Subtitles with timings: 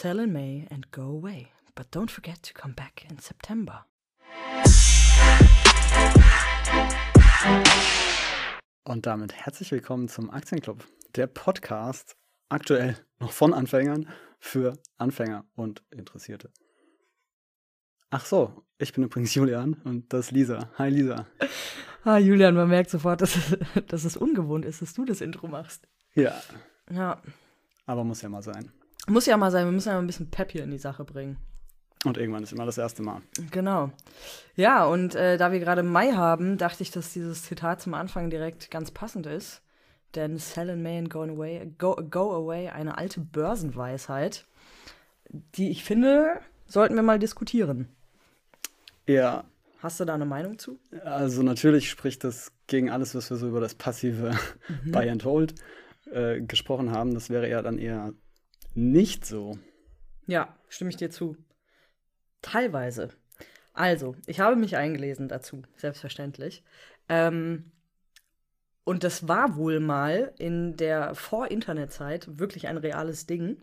[0.00, 1.48] Sell in May and go away.
[1.74, 3.84] But don't forget to come back in September.
[8.84, 12.16] Und damit herzlich willkommen zum Aktienclub, der Podcast
[12.48, 14.08] aktuell noch von Anfängern
[14.38, 16.52] für Anfänger und Interessierte.
[18.10, 20.70] Ach so, ich bin übrigens Julian und das ist Lisa.
[20.78, 21.26] Hi Lisa.
[22.04, 23.58] Ah, Julian, man merkt sofort, dass es,
[23.88, 25.88] dass es ungewohnt ist, dass du das Intro machst.
[26.14, 26.40] Ja,
[26.88, 27.20] Ja,
[27.84, 28.70] aber muss ja mal sein.
[29.08, 31.04] Muss ja mal sein, wir müssen ja mal ein bisschen Pep hier in die Sache
[31.04, 31.36] bringen.
[32.04, 33.22] Und irgendwann ist immer das erste Mal.
[33.50, 33.90] Genau.
[34.54, 38.30] Ja, und äh, da wir gerade Mai haben, dachte ich, dass dieses Zitat zum Anfang
[38.30, 39.62] direkt ganz passend ist.
[40.14, 44.46] Denn Sell in May and go away, go, go away, eine alte Börsenweisheit,
[45.28, 47.88] die ich finde, sollten wir mal diskutieren.
[49.06, 49.44] Ja,
[49.80, 50.80] Hast du da eine Meinung zu?
[51.04, 54.32] also natürlich spricht das gegen alles, was wir so über das passive
[54.86, 55.54] Buy and Hold
[56.10, 57.14] äh, gesprochen haben.
[57.14, 58.12] Das wäre ja dann eher
[58.78, 59.58] nicht so.
[60.26, 61.36] Ja, stimme ich dir zu.
[62.42, 63.10] Teilweise.
[63.72, 66.62] Also, ich habe mich eingelesen dazu, selbstverständlich.
[67.08, 67.72] Ähm,
[68.84, 73.60] und das war wohl mal in der Vor-Internet-Zeit wirklich ein reales Ding,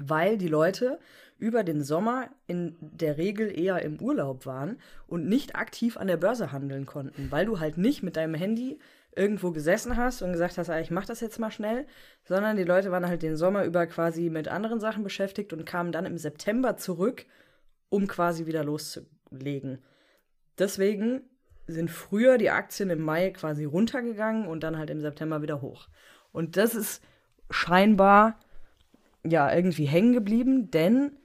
[0.00, 0.98] weil die Leute
[1.38, 6.16] über den Sommer in der Regel eher im Urlaub waren und nicht aktiv an der
[6.16, 8.78] Börse handeln konnten, weil du halt nicht mit deinem Handy
[9.14, 11.86] irgendwo gesessen hast und gesagt hast, ah, ich mach das jetzt mal schnell,
[12.24, 15.92] sondern die Leute waren halt den Sommer über quasi mit anderen Sachen beschäftigt und kamen
[15.92, 17.26] dann im September zurück,
[17.90, 19.82] um quasi wieder loszulegen.
[20.58, 21.22] Deswegen
[21.66, 25.88] sind früher die Aktien im Mai quasi runtergegangen und dann halt im September wieder hoch.
[26.32, 27.02] Und das ist
[27.50, 28.38] scheinbar
[29.24, 31.16] ja irgendwie hängen geblieben, denn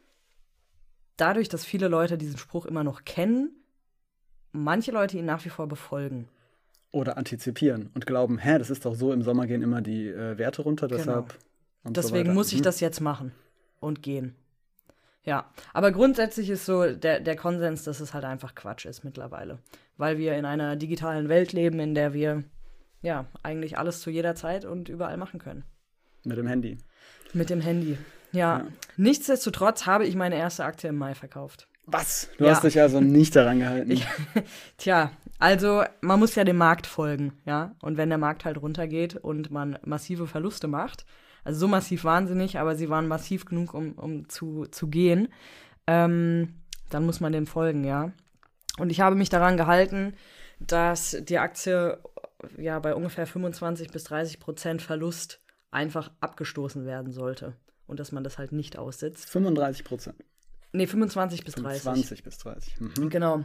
[1.16, 3.64] dadurch, dass viele Leute diesen Spruch immer noch kennen,
[4.52, 6.28] manche Leute ihn nach wie vor befolgen.
[6.98, 10.38] Oder antizipieren und glauben, hä, das ist doch so, im Sommer gehen immer die äh,
[10.38, 11.36] Werte runter, deshalb.
[11.84, 12.34] und so Deswegen weiter.
[12.34, 12.64] muss ich Mhm.
[12.64, 13.32] das jetzt machen
[13.80, 14.36] und gehen.
[15.24, 19.60] Ja, aber grundsätzlich ist so der, der Konsens, dass es halt einfach Quatsch ist mittlerweile.
[19.98, 22.44] Weil wir in einer digitalen Welt leben, in der wir
[23.02, 25.64] ja eigentlich alles zu jeder Zeit und überall machen können.
[26.24, 26.78] Mit dem Handy.
[27.34, 27.98] Mit dem Handy.
[28.32, 28.60] Ja.
[28.60, 28.68] Ja.
[28.96, 31.68] Nichtsdestotrotz habe ich meine erste Aktie im Mai verkauft.
[31.86, 32.30] Was?
[32.38, 32.52] Du Ja.
[32.52, 33.92] hast dich also nicht daran gehalten.
[33.92, 34.06] Ich-
[34.78, 37.76] Tja, also man muss ja dem Markt folgen, ja.
[37.82, 41.06] Und wenn der Markt halt runtergeht und man massive Verluste macht,
[41.44, 44.88] also so massiv waren sie nicht, aber sie waren massiv genug, um, um zu, zu
[44.88, 45.30] gehen,
[45.86, 46.56] ähm,
[46.90, 48.12] dann muss man dem folgen, ja.
[48.78, 50.14] Und ich habe mich daran gehalten,
[50.60, 52.00] dass die Aktie
[52.58, 57.54] ja bei ungefähr 25 bis 30 Prozent Verlust einfach abgestoßen werden sollte.
[57.86, 59.30] Und dass man das halt nicht aussitzt.
[59.30, 60.16] 35 Prozent.
[60.74, 61.82] Nee, 25 bis 30.
[61.82, 62.82] 20 bis 30.
[62.82, 63.10] Mhm.
[63.10, 63.44] Genau.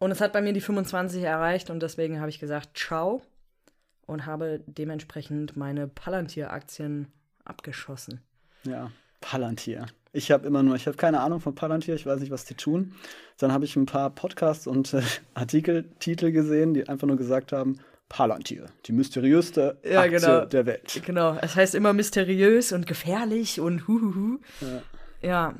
[0.00, 3.22] Und es hat bei mir die 25 erreicht und deswegen habe ich gesagt, ciao.
[4.06, 7.12] Und habe dementsprechend meine Palantir-Aktien
[7.44, 8.20] abgeschossen.
[8.64, 8.90] Ja.
[9.20, 9.86] Palantir.
[10.12, 12.54] Ich habe immer nur, ich habe keine Ahnung von Palantir, ich weiß nicht, was die
[12.54, 12.94] tun.
[13.38, 15.02] Dann habe ich ein paar Podcasts und äh,
[15.34, 17.78] Artikeltitel gesehen, die einfach nur gesagt haben,
[18.08, 20.44] Palantir, die mysteriöste Ja, Aktie genau.
[20.46, 21.00] der Welt.
[21.06, 24.38] Genau, es heißt immer mysteriös und gefährlich und huhuhu.
[24.60, 24.82] Ja.
[25.22, 25.54] Ja.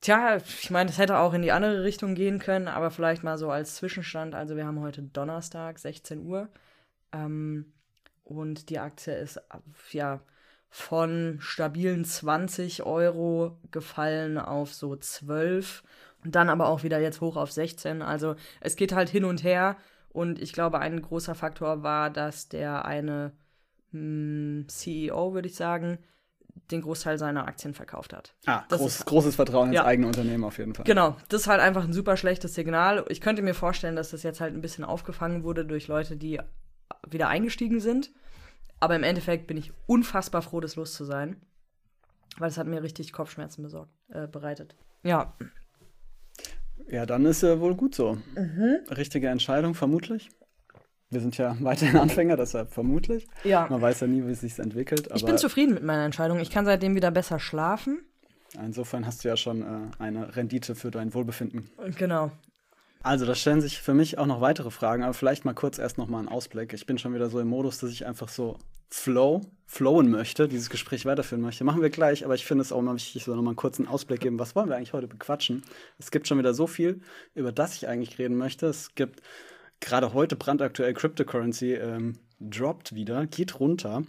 [0.00, 3.36] Tja, ich meine, das hätte auch in die andere Richtung gehen können, aber vielleicht mal
[3.36, 4.34] so als Zwischenstand.
[4.34, 6.48] Also wir haben heute Donnerstag, 16 Uhr.
[7.12, 7.72] Ähm,
[8.24, 9.40] und die Aktie ist
[9.92, 10.20] ja
[10.70, 15.82] von stabilen 20 Euro gefallen auf so 12
[16.24, 18.02] und dann aber auch wieder jetzt hoch auf 16.
[18.02, 19.76] Also es geht halt hin und her.
[20.10, 23.32] Und ich glaube, ein großer Faktor war, dass der eine
[23.92, 25.98] hm, CEO, würde ich sagen,
[26.70, 28.34] den Großteil seiner Aktien verkauft hat.
[28.46, 29.84] Ah, Das groß, ist- großes Vertrauen ins Ja.
[29.84, 30.84] eigene Unternehmen auf jeden Fall.
[30.84, 33.04] Genau, das ist halt einfach ein super schlechtes Signal.
[33.08, 36.40] Ich könnte mir vorstellen, dass das jetzt halt ein bisschen aufgefangen wurde durch Leute, die
[37.08, 38.10] wieder eingestiegen sind.
[38.78, 41.36] Aber im Endeffekt bin ich unfassbar froh, das los zu sein.
[42.38, 44.76] Weil es hat mir richtig Kopfschmerzen besorgt, äh, bereitet.
[45.02, 45.34] Ja,
[46.88, 48.18] Ja, dann ist ja wohl gut so.
[48.34, 48.78] Mhm.
[48.90, 50.30] Richtige Entscheidung, vermutlich.
[51.10, 53.26] Wir sind ja weiterhin Anfänger, deshalb vermutlich.
[53.44, 53.66] ja.
[53.68, 55.08] Man weiß ja nie, wie es sich entwickelt.
[55.14, 56.38] Ich bin zufrieden mit meiner Entscheidung.
[56.40, 58.00] Ich kann seitdem wieder besser schlafen.
[58.54, 59.66] insofern hast du ja schon äh,
[59.98, 61.68] eine Rendite für dein Wohlbefinden.
[61.98, 62.30] Genau.
[63.02, 65.96] Also, da stellen sich für mich auch noch weitere Fragen, aber vielleicht mal kurz erst
[65.96, 66.74] noch mal einen Ausblick.
[66.74, 68.58] Ich bin schon wieder so im Modus, dass ich einfach so
[68.90, 71.64] flow, flowen möchte, dieses Gespräch weiterführen möchte.
[71.64, 74.20] Machen wir gleich, aber ich finde es auch immer wichtig, so nochmal einen kurzen Ausblick
[74.20, 74.38] geben.
[74.38, 75.62] Was wollen wir eigentlich heute bequatschen?
[75.98, 77.00] Es gibt schon wieder so viel,
[77.34, 78.66] über das ich eigentlich reden möchte.
[78.66, 79.22] Es gibt
[79.80, 84.02] gerade heute brandaktuell Cryptocurrency ähm, droppt wieder, geht runter.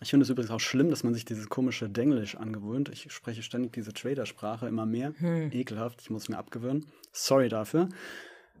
[0.00, 2.88] Ich finde es übrigens auch schlimm, dass man sich dieses komische Denglisch angewöhnt.
[2.88, 5.14] Ich spreche ständig diese Trader-Sprache immer mehr.
[5.52, 6.86] Ekelhaft, ich muss mir abgewöhnen.
[7.12, 7.88] Sorry dafür.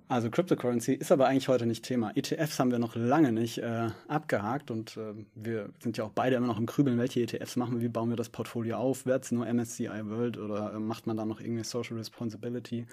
[0.06, 2.12] Also Cryptocurrency ist aber eigentlich heute nicht Thema.
[2.14, 6.36] ETFs haben wir noch lange nicht äh, abgehakt und äh, wir sind ja auch beide
[6.36, 9.24] immer noch im Grübeln, welche ETFs machen wir, wie bauen wir das Portfolio auf, wird
[9.24, 12.86] es nur MSCI World oder äh, macht man da noch irgendwie Social Responsibility?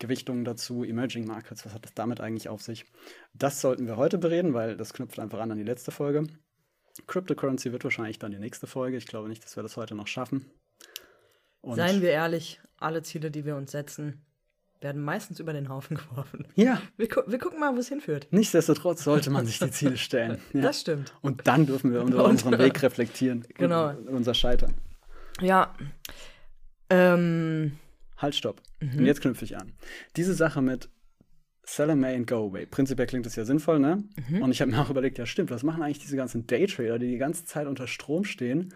[0.00, 2.86] Gewichtungen dazu, Emerging Markets, was hat das damit eigentlich auf sich?
[3.32, 6.24] Das sollten wir heute bereden, weil das knüpft einfach an an die letzte Folge.
[7.06, 8.96] Cryptocurrency wird wahrscheinlich dann die nächste Folge.
[8.96, 10.50] Ich glaube nicht, dass wir das heute noch schaffen.
[11.60, 14.24] Und Seien wir ehrlich, alle Ziele, die wir uns setzen,
[14.80, 16.46] werden meistens über den Haufen geworfen.
[16.54, 16.80] Ja.
[16.96, 18.26] Wir, gu wir gucken mal, wo es hinführt.
[18.30, 20.38] Nichtsdestotrotz sollte man sich die Ziele stellen.
[20.52, 20.62] Ja.
[20.62, 21.12] Das stimmt.
[21.20, 23.46] Und dann dürfen wir unter unseren Weg reflektieren.
[23.54, 23.94] Genau.
[24.06, 24.74] unser Scheitern.
[25.40, 25.74] Ja.
[26.88, 27.78] Ähm.
[28.20, 28.62] Halt, stopp.
[28.80, 28.98] Mhm.
[28.98, 29.72] Und jetzt knüpfe ich an.
[30.16, 30.88] Diese Sache mit
[31.64, 32.66] Sell May and go away.
[32.66, 34.04] Prinzipiell klingt das ja sinnvoll, ne?
[34.28, 34.42] Mhm.
[34.42, 37.08] Und ich habe mir auch überlegt, ja stimmt, was machen eigentlich diese ganzen Daytrader, die
[37.08, 38.74] die ganze Zeit unter Strom stehen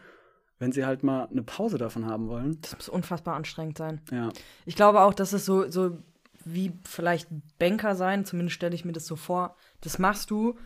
[0.58, 2.58] wenn sie halt mal eine Pause davon haben wollen.
[2.62, 4.00] Das muss unfassbar anstrengend sein.
[4.10, 4.30] Ja.
[4.66, 5.98] Ich glaube auch, dass es so, so
[6.44, 9.56] wie vielleicht Banker sein, zumindest stelle ich mir das so vor.
[9.80, 10.58] Das machst du,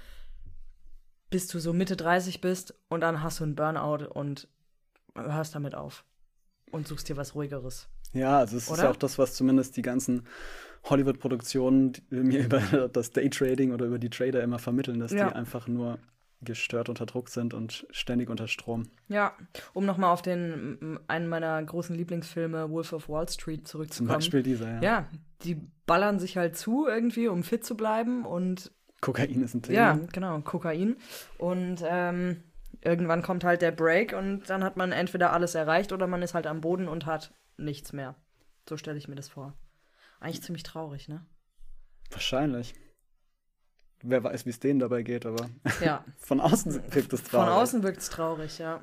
[1.30, 4.48] bis du so Mitte 30 bist und dann hast du einen Burnout und
[5.14, 6.04] hörst damit auf
[6.70, 7.88] und suchst dir was ruhigeres.
[8.12, 8.76] Ja, also es Oder?
[8.76, 10.26] ist ja auch das, was zumindest die ganzen
[10.84, 12.60] Hollywood-Produktionen mir über
[12.92, 15.28] das Daytrading oder über die Trader immer vermitteln, dass ja.
[15.28, 15.98] die einfach nur
[16.40, 18.88] gestört unter Druck sind und ständig unter Strom.
[19.08, 19.32] Ja,
[19.72, 24.08] um nochmal auf den einen meiner großen Lieblingsfilme Wolf of Wall Street zurückzukommen.
[24.08, 24.80] Zum Beispiel dieser, ja.
[24.80, 25.08] Ja,
[25.42, 28.70] die ballern sich halt zu irgendwie, um fit zu bleiben und
[29.00, 29.76] Kokain ist ein Thema.
[29.76, 30.96] Ja, genau, Kokain.
[31.38, 32.42] Und ähm,
[32.82, 36.34] irgendwann kommt halt der Break und dann hat man entweder alles erreicht oder man ist
[36.34, 38.14] halt am Boden und hat nichts mehr.
[38.68, 39.54] So stelle ich mir das vor.
[40.20, 41.24] Eigentlich ziemlich traurig, ne?
[42.10, 42.74] Wahrscheinlich.
[44.02, 45.48] Wer weiß, wie es denen dabei geht, aber
[45.84, 46.04] ja.
[46.18, 47.48] von außen wirkt es traurig.
[47.48, 48.80] Von außen wirkt es traurig, ja.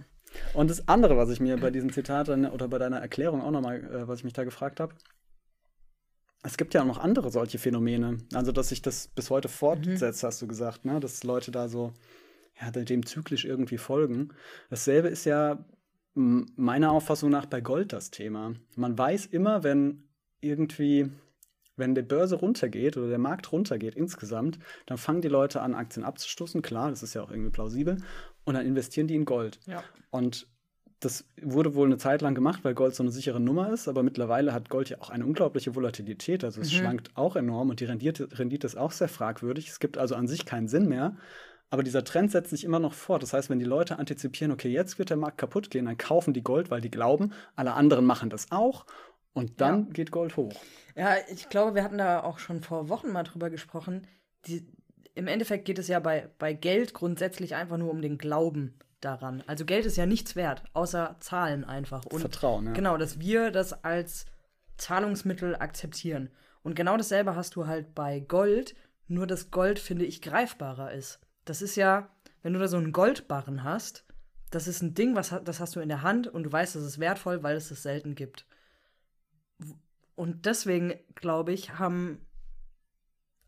[0.53, 3.83] Und das andere, was ich mir bei diesem Zitat oder bei deiner Erklärung auch nochmal,
[3.83, 4.93] äh, was ich mich da gefragt habe,
[6.43, 8.19] es gibt ja auch noch andere solche Phänomene.
[8.33, 10.27] Also, dass sich das bis heute fortsetzt, mhm.
[10.27, 10.99] hast du gesagt, ne?
[10.99, 11.93] dass Leute da so
[12.61, 14.33] ja, dem zyklisch irgendwie folgen.
[14.69, 15.65] Dasselbe ist ja
[16.15, 18.53] meiner Auffassung nach bei Gold das Thema.
[18.75, 20.03] Man weiß immer, wenn
[20.39, 21.11] irgendwie
[21.77, 26.05] wenn die Börse runtergeht oder der Markt runtergeht insgesamt, dann fangen die Leute an, Aktien
[26.05, 26.61] abzustoßen.
[26.61, 27.97] Klar, das ist ja auch irgendwie plausibel.
[28.45, 29.59] Und dann investieren die in Gold.
[29.65, 29.83] Ja.
[30.09, 30.47] Und
[30.99, 34.01] das wurde wohl eine Zeit lang gemacht, weil Gold so eine sichere Nummer ist, aber
[34.01, 36.43] mittlerweile hat Gold ja auch eine unglaubliche Volatilität.
[36.43, 36.77] Also es mhm.
[36.77, 39.67] schwankt auch enorm und die Rendite, Rendite ist auch sehr fragwürdig.
[39.67, 41.17] Es gibt also an sich keinen Sinn mehr.
[41.69, 43.23] Aber dieser Trend setzt sich immer noch fort.
[43.23, 46.33] Das heißt, wenn die Leute antizipieren, okay, jetzt wird der Markt kaputt gehen, dann kaufen
[46.33, 48.85] die Gold, weil die glauben, alle anderen machen das auch.
[49.33, 49.93] Und dann ja.
[49.93, 50.53] geht Gold hoch.
[50.95, 54.07] Ja, ich glaube, wir hatten da auch schon vor Wochen mal drüber gesprochen.
[54.47, 54.65] Die,
[55.13, 59.43] Im Endeffekt geht es ja bei, bei Geld grundsätzlich einfach nur um den Glauben daran.
[59.45, 62.05] Also Geld ist ja nichts wert, außer Zahlen einfach.
[62.05, 62.71] Und Vertrauen, ja.
[62.73, 64.25] Genau, dass wir das als
[64.77, 66.29] Zahlungsmittel akzeptieren.
[66.63, 68.75] Und genau dasselbe hast du halt bei Gold,
[69.07, 71.19] nur dass Gold, finde ich, greifbarer ist.
[71.45, 72.09] Das ist ja,
[72.41, 74.03] wenn du da so einen Goldbarren hast,
[74.51, 76.83] das ist ein Ding, was, das hast du in der Hand und du weißt, das
[76.83, 78.45] ist wertvoll, weil es es selten gibt.
[80.15, 82.25] Und deswegen, glaube ich, haben,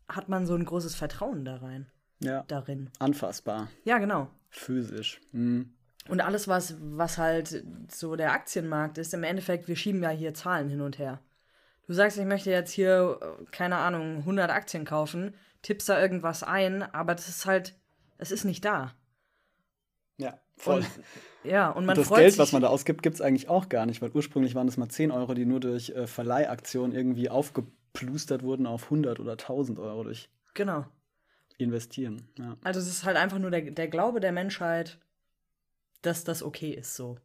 [0.08, 1.90] hat man so ein großes Vertrauen da rein.
[2.20, 2.44] Ja.
[2.48, 2.90] Darin.
[2.98, 3.68] Anfassbar.
[3.84, 4.28] Ja, genau.
[4.50, 5.20] Physisch.
[5.32, 5.72] Mhm.
[6.08, 10.34] Und alles, was, was halt so der Aktienmarkt ist, im Endeffekt, wir schieben ja hier
[10.34, 11.20] Zahlen hin und her.
[11.86, 13.18] Du sagst, ich möchte jetzt hier,
[13.50, 17.74] keine Ahnung, 100 Aktien kaufen, tippst da irgendwas ein, aber das ist halt,
[18.18, 18.94] es ist nicht da.
[20.18, 20.80] Ja, voll.
[20.80, 20.88] Und
[21.44, 23.48] ja, und man und das freut Geld, sich, was man da ausgibt, gibt es eigentlich
[23.48, 26.94] auch gar nicht, weil ursprünglich waren es mal 10 Euro, die nur durch äh, Verleihaktionen
[26.94, 30.84] irgendwie aufgeplustert wurden auf 100 oder 1000 Euro durch genau.
[31.56, 32.28] Investieren.
[32.36, 32.56] Ja.
[32.64, 34.98] Also es ist halt einfach nur der, der Glaube der Menschheit,
[36.02, 37.16] dass das okay ist so.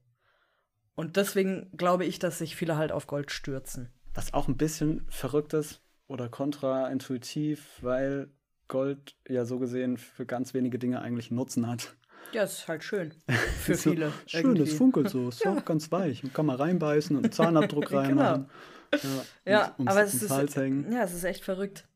[0.96, 3.90] Und deswegen glaube ich, dass sich viele halt auf Gold stürzen.
[4.14, 8.32] Was auch ein bisschen verrückt ist oder kontraintuitiv, weil
[8.68, 11.96] Gold ja so gesehen für ganz wenige Dinge eigentlich einen Nutzen hat.
[12.34, 13.14] Ja, es ist halt schön.
[13.60, 14.12] Für so, viele.
[14.26, 15.30] Schön, es funkelt so.
[15.30, 15.54] Ist ja.
[15.54, 16.24] auch ganz weich.
[16.24, 18.02] Man kann mal reinbeißen und einen Zahnabdruck genau.
[18.02, 18.50] reinmachen.
[18.90, 19.24] genau.
[19.46, 21.88] Ja, ja und, aber es ist, ja, es ist echt verrückt.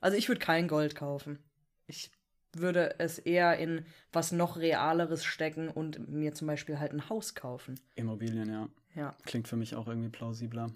[0.00, 1.38] Also ich würde kein Gold kaufen.
[1.86, 2.10] Ich
[2.52, 7.34] würde es eher in was noch Realeres stecken und mir zum Beispiel halt ein Haus
[7.34, 7.78] kaufen.
[7.94, 8.68] Immobilien, ja.
[8.94, 9.16] Ja.
[9.24, 10.70] Klingt für mich auch irgendwie plausibler.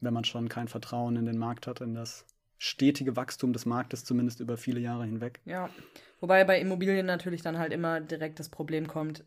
[0.00, 2.24] Wenn man schon kein Vertrauen in den Markt hat, in das
[2.60, 5.40] stetige Wachstum des Marktes, zumindest über viele Jahre hinweg.
[5.46, 5.70] Ja,
[6.20, 9.24] wobei bei Immobilien natürlich dann halt immer direkt das Problem kommt,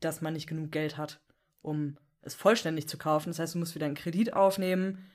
[0.00, 1.20] dass man nicht genug Geld hat,
[1.60, 3.28] um es vollständig zu kaufen.
[3.28, 5.10] Das heißt, du musst wieder einen Kredit aufnehmen.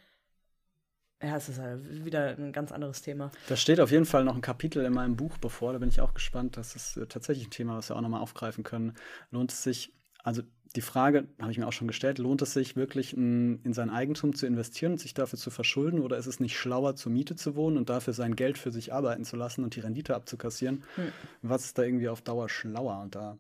[1.20, 3.32] Ja, es ist halt wieder ein ganz anderes Thema.
[3.48, 5.74] Da steht auf jeden Fall noch ein Kapitel in meinem Buch bevor.
[5.74, 6.58] Da bin ich auch gespannt.
[6.58, 8.94] Das ist äh, tatsächlich ein Thema, was wir auch nochmal aufgreifen können.
[9.32, 9.92] Lohnt es sich,
[10.24, 10.42] also
[10.76, 13.90] die Frage habe ich mir auch schon gestellt, lohnt es sich wirklich in, in sein
[13.90, 17.36] Eigentum zu investieren und sich dafür zu verschulden oder ist es nicht schlauer, zur Miete
[17.36, 20.84] zu wohnen und dafür sein Geld für sich arbeiten zu lassen und die Rendite abzukassieren?
[20.96, 21.12] Hm.
[21.42, 23.02] Was ist da irgendwie auf Dauer schlauer?
[23.02, 23.38] Und da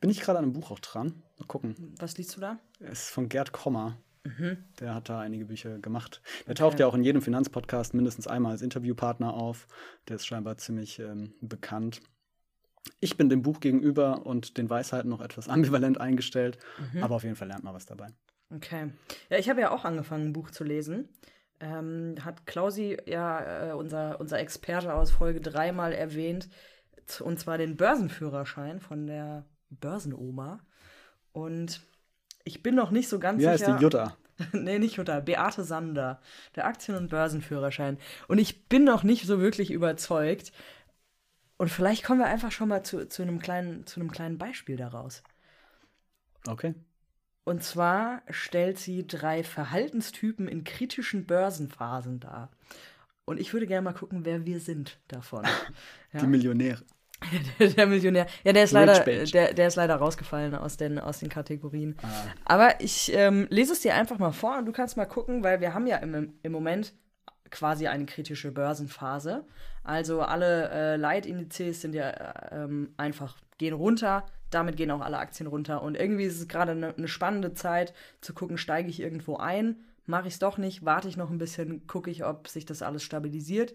[0.00, 1.22] bin ich gerade an einem Buch auch dran.
[1.38, 1.94] Mal gucken.
[1.98, 2.58] Was liest du da?
[2.80, 3.98] Es ist von Gerd Kommer.
[4.24, 4.58] Mhm.
[4.80, 6.20] Der hat da einige Bücher gemacht.
[6.40, 6.54] Der okay.
[6.54, 9.66] taucht ja auch in jedem Finanzpodcast mindestens einmal als Interviewpartner auf.
[10.08, 12.00] Der ist scheinbar ziemlich ähm, bekannt.
[13.00, 16.58] Ich bin dem Buch gegenüber und den Weisheiten noch etwas ambivalent eingestellt,
[16.92, 17.02] mhm.
[17.02, 18.08] aber auf jeden Fall lernt man was dabei.
[18.54, 18.90] Okay.
[19.28, 21.08] Ja, ich habe ja auch angefangen, ein Buch zu lesen.
[21.60, 26.48] Ähm, hat Klausi ja, äh, unser, unser Experte aus Folge 3 mal erwähnt,
[27.20, 30.60] und zwar den Börsenführerschein von der Börsenoma.
[31.32, 31.80] Und
[32.44, 33.58] ich bin noch nicht so ganz Wie sicher.
[33.58, 34.16] Wie heißt die Jutta?
[34.52, 36.20] nee, nicht Jutta, Beate Sander,
[36.54, 37.98] der Aktien- und Börsenführerschein.
[38.28, 40.52] Und ich bin noch nicht so wirklich überzeugt.
[41.58, 44.76] Und vielleicht kommen wir einfach schon mal zu, zu, einem, kleinen, zu einem kleinen Beispiel
[44.76, 45.22] daraus.
[46.46, 46.74] Okay.
[47.44, 52.50] Und zwar stellt sie drei Verhaltenstypen in kritischen Börsenphasen dar.
[53.24, 55.44] Und ich würde gerne mal gucken, wer wir sind davon.
[56.12, 56.26] Die ja.
[56.26, 56.82] Millionäre.
[57.58, 58.26] der, der, Millionär.
[58.44, 61.96] Ja, der ist leider, der, der ist leider rausgefallen aus den, aus den Kategorien.
[62.02, 62.06] Ah.
[62.44, 65.60] Aber ich ähm, lese es dir einfach mal vor und du kannst mal gucken, weil
[65.60, 66.94] wir haben ja im, im Moment
[67.50, 69.44] quasi eine kritische Börsenphase.
[69.84, 75.18] Also alle äh, Leitindizes sind ja äh, ähm, einfach, gehen runter, damit gehen auch alle
[75.18, 75.82] Aktien runter.
[75.82, 79.76] Und irgendwie ist es gerade eine ne spannende Zeit zu gucken, steige ich irgendwo ein,
[80.06, 82.82] mache ich es doch nicht, warte ich noch ein bisschen, gucke ich, ob sich das
[82.82, 83.74] alles stabilisiert.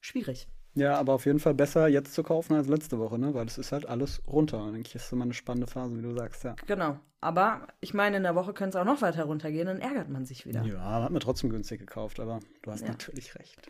[0.00, 0.48] Schwierig.
[0.78, 3.34] Ja, aber auf jeden Fall besser jetzt zu kaufen als letzte Woche, ne?
[3.34, 4.62] Weil es ist halt alles runter.
[4.64, 6.54] Und ich, ist immer eine spannende Phase, wie du sagst, ja.
[6.66, 6.98] Genau.
[7.20, 10.24] Aber ich meine, in der Woche könnte es auch noch weiter runtergehen, dann ärgert man
[10.24, 10.62] sich wieder.
[10.62, 12.88] Ja, hat mir trotzdem günstig gekauft, aber du hast ja.
[12.88, 13.68] natürlich recht.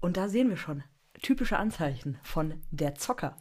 [0.00, 0.84] Und da sehen wir schon
[1.22, 3.36] typische Anzeichen von der Zocker.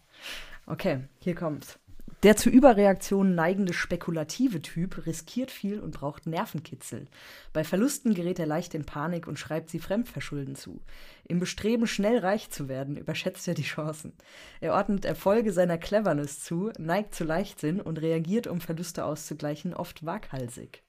[0.65, 1.77] Okay, hier kommt's.
[2.23, 7.07] Der zu Überreaktionen neigende spekulative Typ riskiert viel und braucht Nervenkitzel.
[7.51, 10.79] Bei Verlusten gerät er leicht in Panik und schreibt sie Fremdverschulden zu.
[11.27, 14.13] Im Bestreben, schnell reich zu werden, überschätzt er die Chancen.
[14.61, 20.05] Er ordnet Erfolge seiner Cleverness zu, neigt zu Leichtsinn und reagiert, um Verluste auszugleichen, oft
[20.05, 20.82] waghalsig.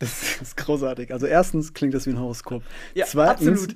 [0.00, 1.12] Das ist großartig.
[1.12, 2.64] Also erstens klingt das wie ein Horoskop.
[2.94, 3.68] Ja, zweitens,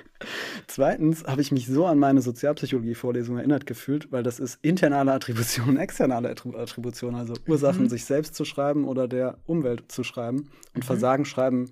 [0.66, 5.76] zweitens habe ich mich so an meine Sozialpsychologie-Vorlesung erinnert gefühlt, weil das ist internale Attribution,
[5.78, 7.88] externe Attribution, also Ursachen mhm.
[7.90, 10.48] sich selbst zu schreiben oder der Umwelt zu schreiben.
[10.74, 10.82] Und mhm.
[10.82, 11.70] Versagen schreiben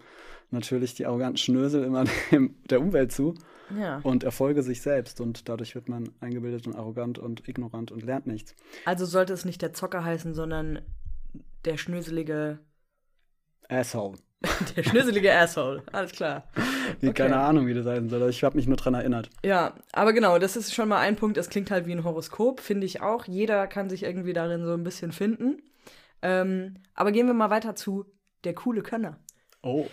[0.51, 3.35] natürlich die arroganten Schnösel immer dem, der Umwelt zu.
[3.79, 4.01] Ja.
[4.03, 5.21] Und Erfolge sich selbst.
[5.21, 8.55] Und dadurch wird man eingebildet und arrogant und ignorant und lernt nichts.
[8.85, 10.81] Also sollte es nicht der Zocker heißen, sondern
[11.65, 12.59] der schnöselige
[13.71, 14.19] Asshole.
[14.77, 16.45] Der schnüsselige Asshole, alles klar.
[16.99, 17.13] Okay.
[17.13, 18.29] Keine Ahnung, wie das heißen soll.
[18.31, 19.29] Ich habe mich nur dran erinnert.
[19.45, 21.37] Ja, aber genau, das ist schon mal ein Punkt.
[21.37, 23.27] Es klingt halt wie ein Horoskop, finde ich auch.
[23.27, 25.63] Jeder kann sich irgendwie darin so ein bisschen finden.
[26.23, 28.07] Ähm, aber gehen wir mal weiter zu
[28.45, 29.19] der coole Könner.
[29.63, 29.87] Oh.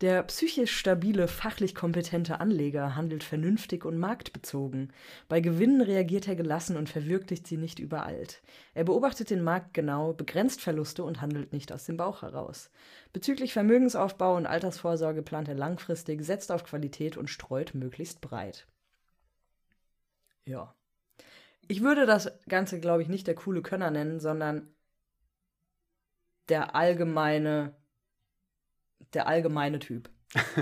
[0.00, 4.92] Der psychisch stabile, fachlich kompetente Anleger handelt vernünftig und marktbezogen.
[5.28, 8.40] Bei Gewinnen reagiert er gelassen und verwirklicht sie nicht übereilt.
[8.74, 12.70] Er beobachtet den Markt genau, begrenzt Verluste und handelt nicht aus dem Bauch heraus.
[13.12, 18.68] Bezüglich Vermögensaufbau und Altersvorsorge plant er langfristig, setzt auf Qualität und streut möglichst breit.
[20.44, 20.76] Ja.
[21.66, 24.72] Ich würde das Ganze, glaube ich, nicht der coole Könner nennen, sondern
[26.48, 27.74] der allgemeine
[29.14, 30.10] der allgemeine Typ.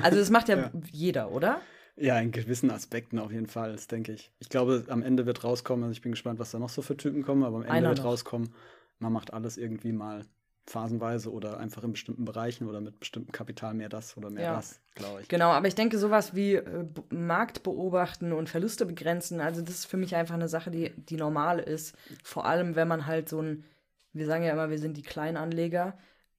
[0.02, 1.60] Also das macht ja, ja, jeder, oder?
[1.96, 4.30] Ja, in gewissen Aspekten auf jeden Fall, das denke ich.
[4.38, 6.96] Ich glaube, am Ende wird rauskommen, also ich bin gespannt, was da noch so für
[6.96, 8.06] Typen kommen, aber am Ende Einer wird noch.
[8.06, 8.52] rauskommen,
[8.98, 10.22] man macht alles irgendwie mal
[10.66, 14.56] phasenweise oder einfach in bestimmten Bereichen oder mit bestimmtem Kapital mehr das oder mehr ja.
[14.56, 15.28] das, glaube ich.
[15.28, 19.84] Genau, aber ich denke, sowas wie äh, Markt beobachten und Verluste begrenzen, also das ist
[19.86, 21.94] für mich einfach eine Sache, die, die normal ist.
[22.24, 23.64] Vor allem, wenn man halt so ein,
[24.12, 25.96] wir sagen ja immer, wir sind die Kleinanleger,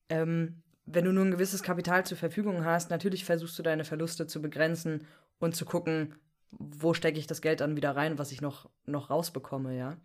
[0.10, 4.26] ähm, wenn du nur ein gewisses Kapital zur Verfügung hast, natürlich versuchst du deine Verluste
[4.26, 5.06] zu begrenzen
[5.38, 6.16] und zu gucken,
[6.52, 9.98] wo stecke ich das Geld dann wieder rein, was ich noch, noch rausbekomme, ja.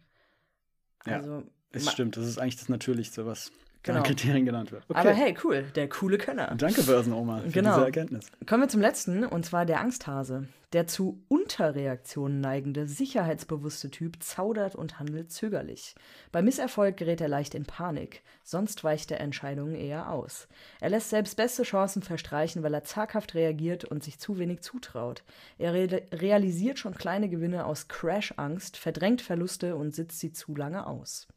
[1.04, 4.02] Also, ja, es stimmt, das ist eigentlich das Natürlichste, was genau.
[4.02, 4.84] Kriterien genannt wird.
[4.88, 4.98] Okay.
[4.98, 6.54] Aber hey, cool, der coole Könner.
[6.56, 7.74] Danke, Börsenoma, für genau.
[7.74, 8.26] diese Erkenntnis.
[8.46, 10.46] Kommen wir zum letzten, und zwar der Angsthase.
[10.72, 15.94] Der zu Unterreaktionen neigende, sicherheitsbewusste Typ zaudert und handelt zögerlich.
[16.30, 20.48] Bei Misserfolg gerät er leicht in Panik, sonst weicht er Entscheidungen eher aus.
[20.80, 25.24] Er lässt selbst beste Chancen verstreichen, weil er zaghaft reagiert und sich zu wenig zutraut.
[25.58, 30.86] Er re realisiert schon kleine Gewinne aus Crash-Angst, verdrängt Verluste und sitzt sie zu lange
[30.86, 31.28] aus.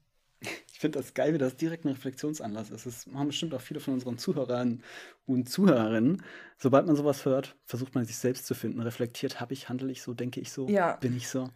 [0.71, 2.85] Ich finde das geil, wie das direkt ein Reflexionsanlass ist.
[2.85, 4.83] Das haben bestimmt auch viele von unseren Zuhörern
[5.25, 6.21] und Zuhörerinnen.
[6.57, 8.81] Sobald man sowas hört, versucht man sich selbst zu finden.
[8.81, 10.97] Reflektiert, habe ich, handle ich so, denke ich so, ja.
[10.97, 11.49] bin ich so.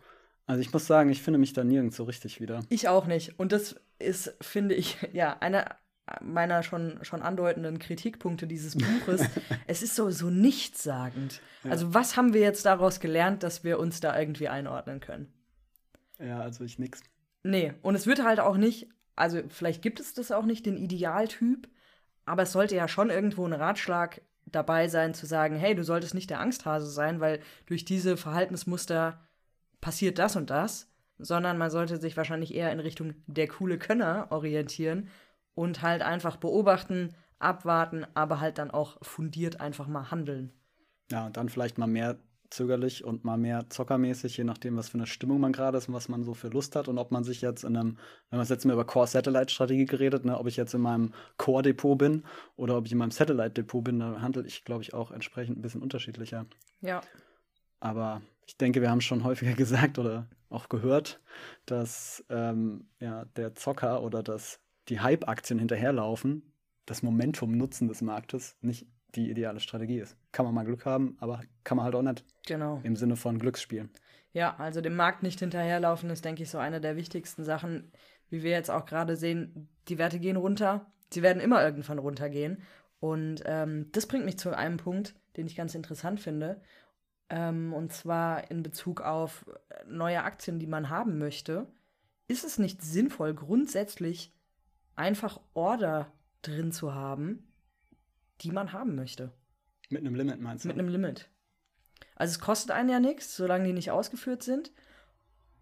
[0.46, 2.62] Also ich muss sagen, ich finde mich da nirgends so richtig wieder.
[2.70, 3.38] Ich auch nicht.
[3.38, 5.66] Und das ist, finde ich, ja, eine,
[6.22, 9.22] meiner schon, schon andeutenden Kritikpunkte dieses Buches.
[9.68, 11.42] es ist so, so nichtssagend.
[11.64, 11.72] Ja.
[11.72, 15.32] Also, was haben wir jetzt daraus gelernt, dass wir uns da irgendwie einordnen können?
[16.20, 17.02] Ja, also ich nix.
[17.44, 20.78] Nee, und es wird halt auch nicht, also vielleicht gibt es das auch nicht, den
[20.78, 21.70] Idealtyp,
[22.26, 26.14] aber es sollte ja schon irgendwo ein Ratschlag dabei sein, zu sagen, hey, du solltest
[26.14, 29.20] nicht der Angsthase sein, weil durch diese Verhaltensmuster
[29.82, 34.28] passiert das und das, sondern man sollte sich wahrscheinlich eher in Richtung der coole Könner
[34.32, 35.10] orientieren
[35.54, 40.54] und halt einfach beobachten, abwarten, aber halt dann auch fundiert einfach mal handeln.
[41.12, 42.18] Ja, und dann vielleicht mal mehr
[42.50, 45.94] zögerlich und mal mehr zockermäßig, je nachdem, was für eine Stimmung man gerade ist und
[45.94, 47.98] was man so für Lust hat und ob man sich jetzt in einem,
[48.30, 52.24] wenn wir jetzt mal über Core-Satellite-Strategie geredet, ne, ob ich jetzt in meinem Core-Depot bin
[52.56, 55.62] oder ob ich in meinem Satellite-Depot bin, da handle ich, glaube ich, auch entsprechend ein
[55.62, 56.46] bisschen unterschiedlicher.
[56.82, 57.02] Ja.
[57.80, 61.20] Aber ich denke, wir haben schon häufiger gesagt oder auch gehört,
[61.66, 66.54] dass ähm, ja, der Zocker oder dass die Hype-Aktien hinterherlaufen,
[66.86, 70.16] das Momentum nutzen des Marktes nicht die ideale Strategie ist.
[70.32, 72.24] Kann man mal Glück haben, aber kann man halt auch nicht.
[72.46, 72.80] Genau.
[72.84, 73.90] Im Sinne von Glücksspielen.
[74.32, 77.92] Ja, also dem Markt nicht hinterherlaufen ist, denke ich, so eine der wichtigsten Sachen,
[78.30, 79.70] wie wir jetzt auch gerade sehen.
[79.88, 80.92] Die Werte gehen runter.
[81.12, 82.62] Sie werden immer irgendwann runtergehen.
[83.00, 86.62] Und ähm, das bringt mich zu einem Punkt, den ich ganz interessant finde.
[87.30, 89.46] Ähm, und zwar in Bezug auf
[89.88, 91.68] neue Aktien, die man haben möchte.
[92.28, 94.32] Ist es nicht sinnvoll, grundsätzlich
[94.96, 96.12] einfach Order
[96.42, 97.49] drin zu haben,
[98.42, 99.32] die man haben möchte.
[99.90, 100.68] Mit einem Limit meinst du?
[100.68, 101.30] Mit einem Limit.
[102.16, 104.72] Also es kostet einen ja nichts, solange die nicht ausgeführt sind.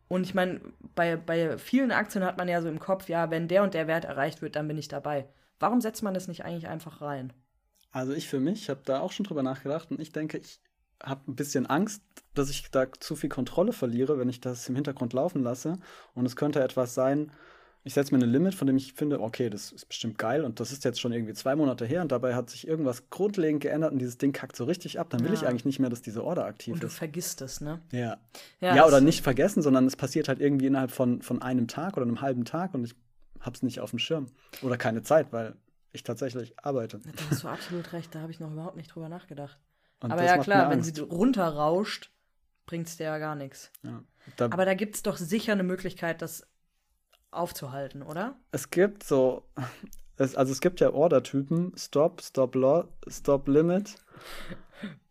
[0.08, 0.62] Und ich meine,
[0.96, 3.88] bei, bei vielen Aktien hat man ja so im Kopf, ja, wenn der und der
[3.88, 5.28] Wert erreicht wird, dann bin ich dabei.
[5.60, 7.34] Warum setzt man das nicht eigentlich einfach rein?
[7.92, 10.60] Also ich für mich habe da auch schon drüber nachgedacht und ich denke, ich
[11.04, 12.02] habe ein bisschen Angst,
[12.34, 15.80] dass ich da zu viel Kontrolle verliere, wenn ich das im Hintergrund laufen lasse.
[16.14, 17.32] Und es könnte etwas sein,
[17.88, 20.60] ich setze mir ein Limit, von dem ich finde, okay, das ist bestimmt geil und
[20.60, 23.94] das ist jetzt schon irgendwie zwei Monate her und dabei hat sich irgendwas grundlegend geändert
[23.94, 25.36] und dieses Ding kackt so richtig ab, dann will ja.
[25.36, 26.84] ich eigentlich nicht mehr, dass diese Order aktiv und ist.
[26.84, 27.80] Und du vergisst es, ne?
[27.94, 28.18] Ja.
[28.60, 31.96] Ja, ja oder nicht vergessen, sondern es passiert halt irgendwie innerhalb von, von einem Tag
[31.96, 32.94] oder einem halben Tag und ich
[33.40, 34.26] hab's nicht auf dem Schirm.
[34.62, 35.56] Oder keine Zeit, weil
[35.94, 37.00] ich tatsächlich arbeite.
[37.00, 39.58] Da hast du absolut recht, da habe ich noch überhaupt nicht drüber nachgedacht.
[40.02, 42.12] Und Aber ja, klar, wenn sie runterrauscht,
[42.66, 43.72] bringt es dir ja gar nichts.
[43.82, 44.04] Ja,
[44.36, 46.46] da Aber da gibt es doch sicher eine Möglichkeit, dass
[47.32, 48.36] aufzuhalten, oder?
[48.52, 49.44] Es gibt so,
[50.18, 53.96] es, also es gibt ja Order-Typen, Stop, Stop, Law, Stop Limit.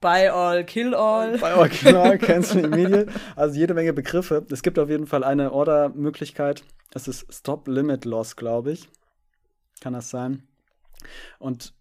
[0.00, 1.38] Buy all, kill all.
[1.38, 3.08] Buy all, kill all, cancel immediate.
[3.34, 4.46] Also jede Menge Begriffe.
[4.50, 6.64] Es gibt auf jeden Fall eine Order-Möglichkeit.
[6.90, 8.88] Das ist Stop Limit Loss, glaube ich.
[9.80, 10.46] Kann das sein?
[11.38, 11.74] Und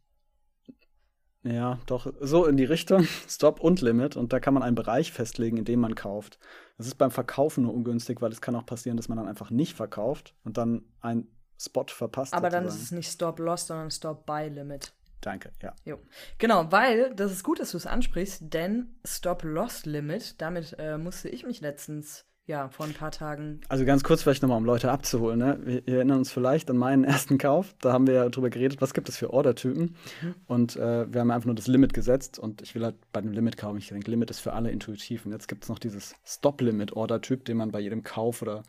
[1.45, 4.17] ja, doch, so in die Richtung, Stop und Limit.
[4.17, 6.39] Und da kann man einen Bereich festlegen, in dem man kauft.
[6.77, 9.51] Das ist beim Verkaufen nur ungünstig, weil es kann auch passieren, dass man dann einfach
[9.51, 11.27] nicht verkauft und dann einen
[11.60, 12.34] Spot verpasst.
[12.34, 14.93] Aber dann ist es nicht Stop Loss, sondern Stop Buy Limit.
[15.21, 15.73] Danke, ja.
[15.86, 15.99] Jo.
[16.38, 20.97] Genau, weil das ist gut, dass du es ansprichst, denn Stop Loss Limit, damit äh,
[20.97, 23.62] musste ich mich letztens ja, vor ein paar Tagen.
[23.69, 25.39] Also ganz kurz vielleicht nochmal, um Leute abzuholen.
[25.39, 25.60] Ne?
[25.63, 27.73] Wir, wir, erinnern uns vielleicht an meinen ersten Kauf.
[27.81, 29.95] Da haben wir ja drüber geredet, was gibt es für Ordertypen.
[30.21, 30.36] Mhm.
[30.45, 32.38] Und äh, wir haben einfach nur das Limit gesetzt.
[32.38, 33.79] Und ich will halt bei dem Limit kaufen.
[33.79, 35.25] Ich denke, Limit ist für alle intuitiv.
[35.25, 38.62] Und jetzt gibt es noch dieses Stop-Limit-Order-Typ, den man bei jedem Kauf oder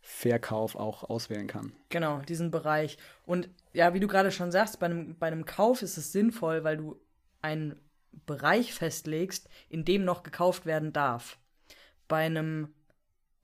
[0.00, 1.72] Verkauf auch auswählen kann.
[1.88, 2.96] Genau, diesen Bereich.
[3.24, 6.62] Und ja, wie du gerade schon sagst, bei einem, bei einem Kauf ist es sinnvoll,
[6.62, 7.00] weil du
[7.42, 7.74] einen
[8.24, 11.38] Bereich festlegst, in dem noch gekauft werden darf.
[12.06, 12.68] Bei einem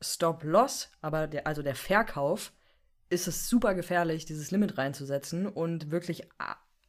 [0.02, 2.52] Stop-Loss, aber der, also der Verkauf,
[3.08, 5.46] ist es super gefährlich, dieses Limit reinzusetzen.
[5.46, 6.28] Und wirklich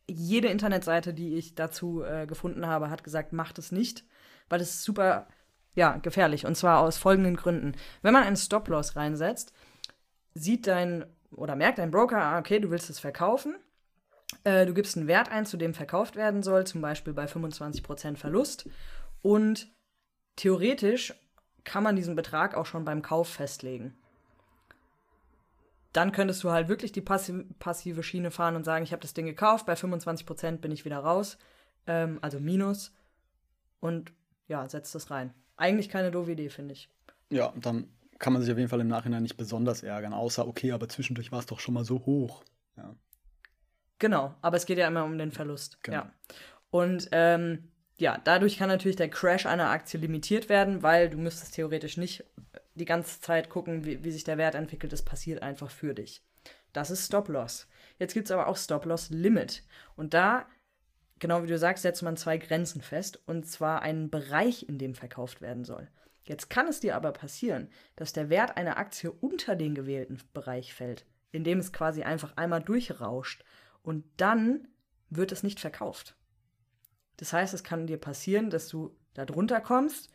[0.07, 4.05] jede Internetseite, die ich dazu äh, gefunden habe, hat gesagt, macht es nicht,
[4.49, 5.27] weil es super
[5.75, 6.45] ja, gefährlich.
[6.45, 7.73] Und zwar aus folgenden Gründen.
[8.01, 9.53] Wenn man einen Stop-Loss reinsetzt,
[10.33, 13.55] sieht dein oder merkt dein Broker, ah, okay, du willst es verkaufen.
[14.43, 18.17] Äh, du gibst einen Wert ein, zu dem verkauft werden soll, zum Beispiel bei 25%
[18.17, 18.69] Verlust.
[19.21, 19.67] Und
[20.35, 21.13] theoretisch
[21.63, 23.95] kann man diesen Betrag auch schon beim Kauf festlegen.
[25.93, 29.13] Dann könntest du halt wirklich die passi passive Schiene fahren und sagen, ich habe das
[29.13, 31.37] Ding gekauft, bei 25% bin ich wieder raus,
[31.85, 32.93] ähm, also Minus.
[33.79, 34.11] Und
[34.47, 35.33] ja, setzt das rein.
[35.55, 36.89] Eigentlich keine doofe Idee, finde ich.
[37.29, 40.71] Ja, dann kann man sich auf jeden Fall im Nachhinein nicht besonders ärgern, außer, okay,
[40.71, 42.43] aber zwischendurch war es doch schon mal so hoch.
[42.77, 42.95] Ja.
[43.99, 45.77] Genau, aber es geht ja immer um den Verlust.
[45.83, 45.97] Genau.
[45.97, 46.11] Ja.
[46.71, 51.55] Und ähm, ja, dadurch kann natürlich der Crash einer Aktie limitiert werden, weil du müsstest
[51.55, 52.23] theoretisch nicht
[52.75, 54.91] die ganze Zeit gucken, wie, wie sich der Wert entwickelt.
[54.91, 56.23] Das passiert einfach für dich.
[56.73, 57.67] Das ist Stop-Loss.
[57.99, 59.63] Jetzt gibt es aber auch Stop-Loss-Limit.
[59.95, 60.47] Und da,
[61.19, 63.21] genau wie du sagst, setzt man zwei Grenzen fest.
[63.27, 65.87] Und zwar einen Bereich, in dem verkauft werden soll.
[66.23, 70.73] Jetzt kann es dir aber passieren, dass der Wert einer Aktie unter den gewählten Bereich
[70.73, 73.43] fällt, indem es quasi einfach einmal durchrauscht.
[73.83, 74.67] Und dann
[75.09, 76.15] wird es nicht verkauft.
[77.17, 80.09] Das heißt, es kann dir passieren, dass du da drunter kommst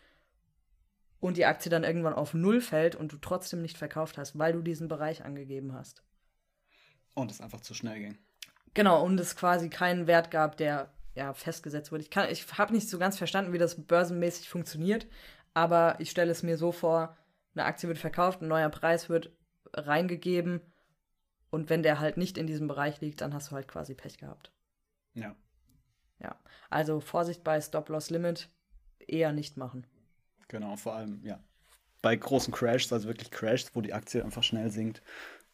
[1.20, 4.52] und die Aktie dann irgendwann auf Null fällt und du trotzdem nicht verkauft hast, weil
[4.52, 6.02] du diesen Bereich angegeben hast.
[7.14, 8.18] Und es einfach zu schnell ging.
[8.74, 12.04] Genau, und es quasi keinen Wert gab, der ja festgesetzt wurde.
[12.04, 15.06] Ich, ich habe nicht so ganz verstanden, wie das börsenmäßig funktioniert,
[15.54, 17.16] aber ich stelle es mir so vor,
[17.54, 19.32] eine Aktie wird verkauft, ein neuer Preis wird
[19.72, 20.60] reingegeben
[21.50, 24.18] und wenn der halt nicht in diesem Bereich liegt, dann hast du halt quasi Pech
[24.18, 24.52] gehabt.
[25.14, 25.34] Ja.
[26.20, 26.36] Ja,
[26.70, 28.48] also Vorsicht bei Stop-Loss-Limit
[28.98, 29.86] eher nicht machen.
[30.48, 31.40] Genau, vor allem, ja.
[32.00, 35.02] Bei großen Crashs, also wirklich Crashs, wo die Aktie einfach schnell sinkt,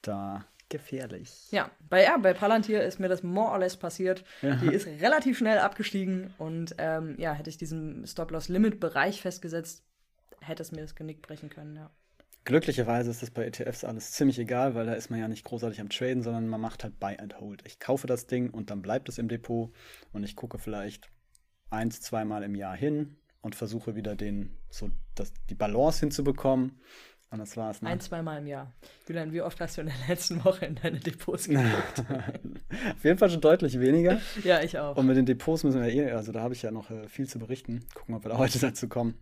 [0.03, 1.50] da gefährlich.
[1.50, 4.24] Ja, bei, ja, bei Palantir ist mir das more or less passiert.
[4.42, 4.57] Ja.
[4.57, 9.85] Die ist relativ schnell abgestiegen und ähm, ja, hätte ich diesen Stop-Loss-Limit-Bereich festgesetzt,
[10.40, 11.90] hätte es mir das Genick brechen können, ja.
[12.44, 15.80] Glücklicherweise ist das bei ETFs alles ziemlich egal, weil da ist man ja nicht großartig
[15.80, 17.62] am Traden, sondern man macht halt Buy and Hold.
[17.66, 19.72] Ich kaufe das Ding und dann bleibt es im Depot
[20.12, 21.11] und ich gucke vielleicht
[21.70, 26.80] eins, zweimal im Jahr hin und versuche wieder den, so das, die Balance hinzubekommen.
[27.30, 27.83] Und das war's.
[27.83, 27.88] Ne?
[27.88, 28.72] Ein, zweimal im Jahr.
[29.09, 32.04] Julian, wie oft hast du in der letzten Woche in deine Depots geguckt?
[32.94, 34.20] Auf jeden Fall schon deutlich weniger.
[34.44, 34.96] Ja, ich auch.
[34.96, 37.09] Und mit den Depots müssen wir ja eh, also da habe ich ja noch äh,
[37.09, 37.87] viel zu berichten.
[37.94, 39.18] Gucken, ob wir da heute dazu kommen.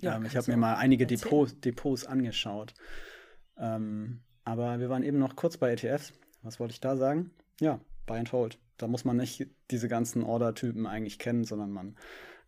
[0.00, 2.74] Ja, ähm, ich habe mir mal einige Depots, Depots angeschaut.
[3.58, 6.12] Ähm, aber wir waren eben noch kurz bei ETFs.
[6.42, 7.30] Was wollte ich da sagen?
[7.60, 8.58] Ja, Buy and Hold.
[8.78, 11.96] Da muss man nicht diese ganzen Order-Typen eigentlich kennen, sondern man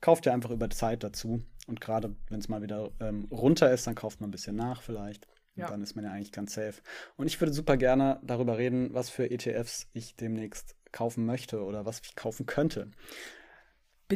[0.01, 1.43] kauft ja einfach über Zeit dazu.
[1.67, 4.83] Und gerade wenn es mal wieder ähm, runter ist, dann kauft man ein bisschen nach
[4.83, 5.27] vielleicht.
[5.55, 5.69] Und ja.
[5.69, 6.81] dann ist man ja eigentlich ganz safe.
[7.17, 11.85] Und ich würde super gerne darüber reden, was für ETFs ich demnächst kaufen möchte oder
[11.85, 12.91] was ich kaufen könnte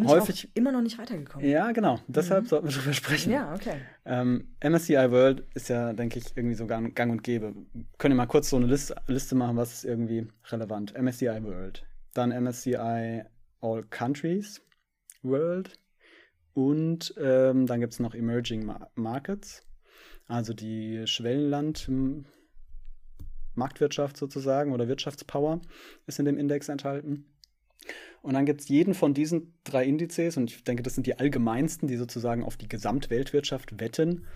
[0.00, 1.48] bin häufig, ich immer noch nicht weitergekommen.
[1.48, 2.00] Ja, genau.
[2.06, 2.48] Deshalb mhm.
[2.48, 3.32] sollten wir drüber sprechen.
[3.32, 3.80] Ja, okay.
[4.04, 7.54] Ähm, MSCI World ist ja, denke ich, irgendwie so gang, gang und gäbe.
[7.98, 10.94] Können wir mal kurz so eine Liste, Liste machen, was ist irgendwie relevant.
[11.00, 11.84] MSCI World.
[12.14, 13.24] Dann MSCI
[13.60, 14.62] All Countries
[15.22, 15.78] World.
[16.54, 19.66] Und ähm, dann gibt es noch Emerging Markets.
[20.26, 21.88] Also die Schwellenland
[23.56, 25.60] Marktwirtschaft sozusagen oder Wirtschaftspower
[26.06, 27.26] ist in dem Index enthalten.
[28.22, 31.18] Und dann gibt es jeden von diesen drei Indizes, und ich denke, das sind die
[31.18, 34.26] allgemeinsten, die sozusagen auf die Gesamtweltwirtschaft wetten.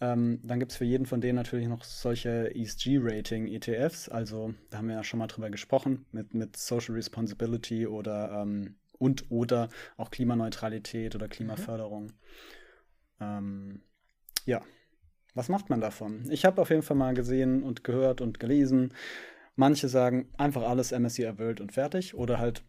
[0.00, 4.08] Ähm, dann gibt es für jeden von denen natürlich noch solche ESG-Rating-ETFs.
[4.08, 8.76] Also, da haben wir ja schon mal drüber gesprochen, mit, mit Social Responsibility oder ähm,
[8.98, 12.04] und oder auch Klimaneutralität oder Klimaförderung.
[12.04, 12.10] Mhm.
[13.20, 13.80] Ähm,
[14.46, 14.62] ja,
[15.34, 16.26] was macht man davon?
[16.30, 18.94] Ich habe auf jeden Fall mal gesehen und gehört und gelesen.
[19.56, 22.62] Manche sagen einfach alles MSCI World und fertig oder halt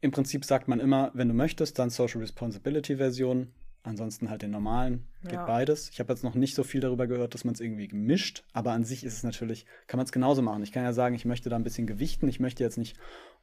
[0.00, 4.50] im Prinzip sagt man immer, wenn du möchtest, dann Social Responsibility Version, ansonsten halt den
[4.50, 5.46] normalen, geht ja.
[5.46, 5.90] beides.
[5.90, 8.72] Ich habe jetzt noch nicht so viel darüber gehört, dass man es irgendwie gemischt, aber
[8.72, 10.62] an sich ist es natürlich, kann man es genauso machen.
[10.62, 12.96] Ich kann ja sagen, ich möchte da ein bisschen gewichten, ich möchte jetzt nicht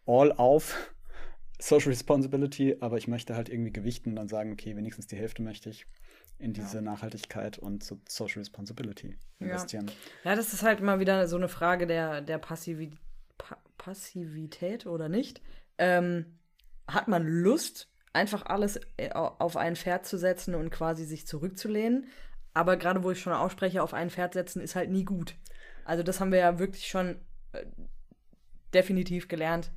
[0.05, 0.93] all auf
[1.59, 5.41] Social Responsibility, aber ich möchte halt irgendwie gewichten und dann sagen, okay, wenigstens die Hälfte
[5.41, 5.85] möchte ich
[6.39, 6.81] in diese ja.
[6.81, 9.87] Nachhaltigkeit und so Social Responsibility investieren.
[10.23, 10.31] Ja.
[10.31, 10.35] ja.
[10.35, 12.91] das ist halt immer wieder so eine Frage der, der Passivi
[13.37, 15.41] pa Passivität oder nicht.
[15.77, 16.37] Ähm,
[16.87, 22.07] hat man Lust, einfach alles äh, auf ein Pferd zu setzen und quasi sich zurückzulehnen.
[22.53, 25.35] Aber gerade wo ich schon ausspreche, auf ein Pferd setzen ist halt nie gut.
[25.85, 27.17] Also das haben wir ja wirklich schon
[27.51, 27.65] äh,
[28.73, 29.71] definitiv gelernt.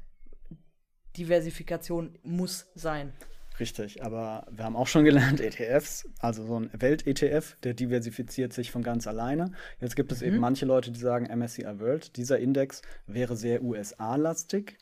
[1.16, 3.12] Diversifikation muss sein.
[3.58, 8.70] Richtig, aber wir haben auch schon gelernt, ETFs, also so ein Welt-ETF, der diversifiziert sich
[8.70, 9.52] von ganz alleine.
[9.80, 10.26] Jetzt gibt es mhm.
[10.26, 14.76] eben manche Leute, die sagen, MSCI World, dieser Index wäre sehr USA-lastig.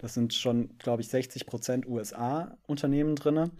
[0.00, 3.50] Das sind schon, glaube ich, 60 Prozent USA-Unternehmen drin,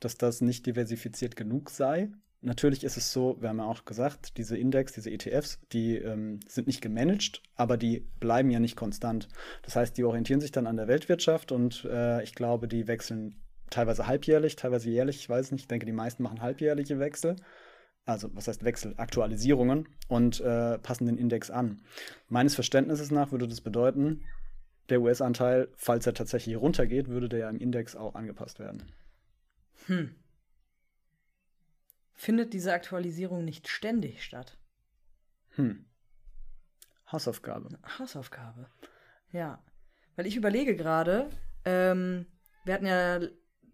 [0.00, 2.10] dass das nicht diversifiziert genug sei.
[2.40, 6.40] Natürlich ist es so, wir haben ja auch gesagt, diese Index, diese ETFs, die ähm,
[6.48, 9.28] sind nicht gemanagt, aber die bleiben ja nicht konstant.
[9.62, 13.36] Das heißt, die orientieren sich dann an der Weltwirtschaft und äh, ich glaube, die wechseln
[13.70, 17.36] teilweise halbjährlich, teilweise jährlich, ich weiß nicht, ich denke, die meisten machen halbjährliche Wechsel.
[18.04, 18.92] Also, was heißt Wechsel?
[18.98, 21.80] Aktualisierungen und äh, passen den Index an.
[22.28, 24.20] Meines Verständnisses nach würde das bedeuten,
[24.88, 28.92] der US-Anteil, falls er tatsächlich runtergeht, würde der ja im Index auch angepasst werden.
[29.86, 30.14] Hm.
[32.12, 34.56] Findet diese Aktualisierung nicht ständig statt?
[35.50, 35.84] Hm.
[37.10, 37.78] Hausaufgabe.
[37.98, 38.68] Hausaufgabe.
[39.32, 39.62] Ja.
[40.16, 41.28] Weil ich überlege gerade,
[41.64, 42.26] ähm,
[42.64, 43.20] wir hatten ja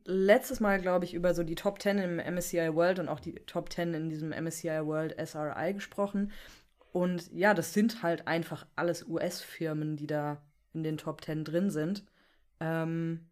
[0.04, 3.34] letztes Mal, glaube ich, über so die Top 10 im MSCI World und auch die
[3.46, 6.32] Top 10 in diesem MSCI World SRI gesprochen.
[6.92, 10.42] Und ja, das sind halt einfach alles US-Firmen, die da
[10.74, 12.04] in den Top 10 drin sind.
[12.60, 13.26] Ähm,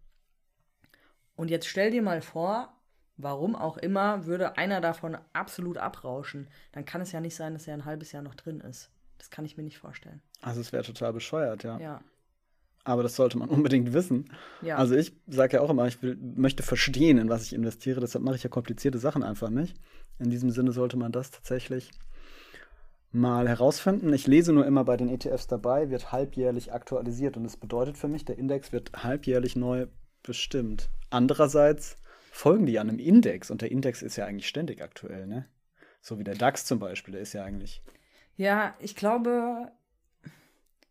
[1.36, 2.72] und jetzt stell dir mal vor,
[3.16, 6.48] warum auch immer, würde einer davon absolut abrauschen.
[6.72, 8.90] Dann kann es ja nicht sein, dass er ein halbes Jahr noch drin ist.
[9.18, 10.22] Das kann ich mir nicht vorstellen.
[10.40, 11.78] Also es wäre total bescheuert, ja.
[11.78, 12.00] Ja.
[12.84, 14.30] aber das sollte man unbedingt wissen.
[14.62, 14.76] Ja.
[14.76, 18.24] Also ich sage ja auch immer, ich will, möchte verstehen, in was ich investiere, deshalb
[18.24, 19.76] mache ich ja komplizierte Sachen einfach nicht.
[20.18, 21.90] In diesem Sinne sollte man das tatsächlich
[23.10, 24.12] mal herausfinden.
[24.12, 28.08] Ich lese nur immer bei den ETFs dabei, wird halbjährlich aktualisiert und das bedeutet für
[28.08, 29.86] mich, der Index wird halbjährlich neu
[30.22, 30.90] bestimmt.
[31.10, 31.96] Andererseits
[32.30, 35.46] folgen die an einem Index und der Index ist ja eigentlich ständig aktuell, ne?
[36.00, 37.82] So wie der DAX zum Beispiel, der ist ja eigentlich.
[38.36, 39.72] Ja, ich glaube,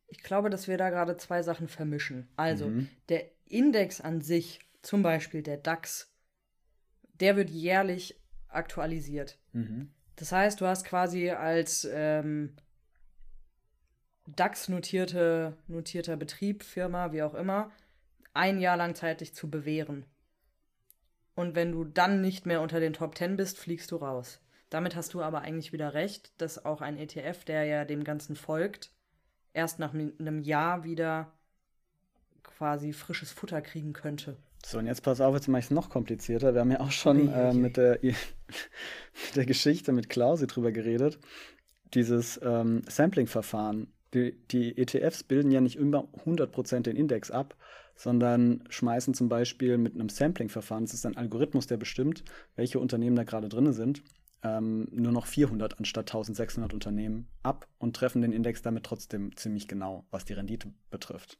[0.07, 2.27] ich glaube, dass wir da gerade zwei Sachen vermischen.
[2.35, 2.89] Also, Mhm.
[3.09, 6.11] der Index an sich, zum Beispiel der DAX,
[7.19, 9.37] der wird jährlich aktualisiert.
[9.53, 9.91] Mhm.
[10.17, 12.55] Das heißt, du hast quasi als ähm,
[14.27, 17.71] DAX-notierte notierter Betrieb, Firma, wie auch immer,
[18.33, 20.05] ein Jahr lang Zeit, dich zu bewähren.
[21.35, 24.41] Und wenn du dann nicht mehr unter den Top 10 bist, fliegst du raus.
[24.71, 28.35] Damit hast du aber eigentlich wieder recht, dass auch ein ETF, der ja dem Ganzen
[28.35, 28.91] folgt,
[29.53, 31.31] erst nach einem Jahr wieder
[32.41, 34.35] quasi frisches Futter kriegen könnte.
[34.65, 36.53] So, und jetzt pass auf, jetzt mache ich es noch komplizierter.
[36.53, 41.19] Wir haben ja auch schon äh, mit, der, mit der Geschichte mit Klausi drüber geredet.
[41.93, 43.87] Dieses ähm, Sampling-Verfahren.
[44.13, 47.55] Die, die ETFs bilden ja nicht immer 100% den Index ab,
[47.95, 52.23] sondern schmeißen zum Beispiel mit einem Sampling-Verfahren, das ist ein Algorithmus, der bestimmt,
[52.55, 54.03] welche Unternehmen da gerade drin sind,
[54.43, 59.67] ähm, nur noch 400 anstatt 1600 Unternehmen ab und treffen den Index damit trotzdem ziemlich
[59.67, 61.37] genau, was die Rendite betrifft.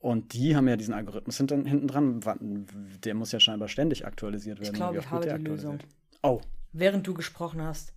[0.00, 2.66] Und die haben ja diesen Algorithmus hinten, hinten dran.
[3.04, 4.74] Der muss ja scheinbar ständig aktualisiert werden.
[4.74, 5.78] glaube, ich oft wird habe die Lösung.
[6.22, 6.40] Oh,
[6.72, 7.92] während du gesprochen hast.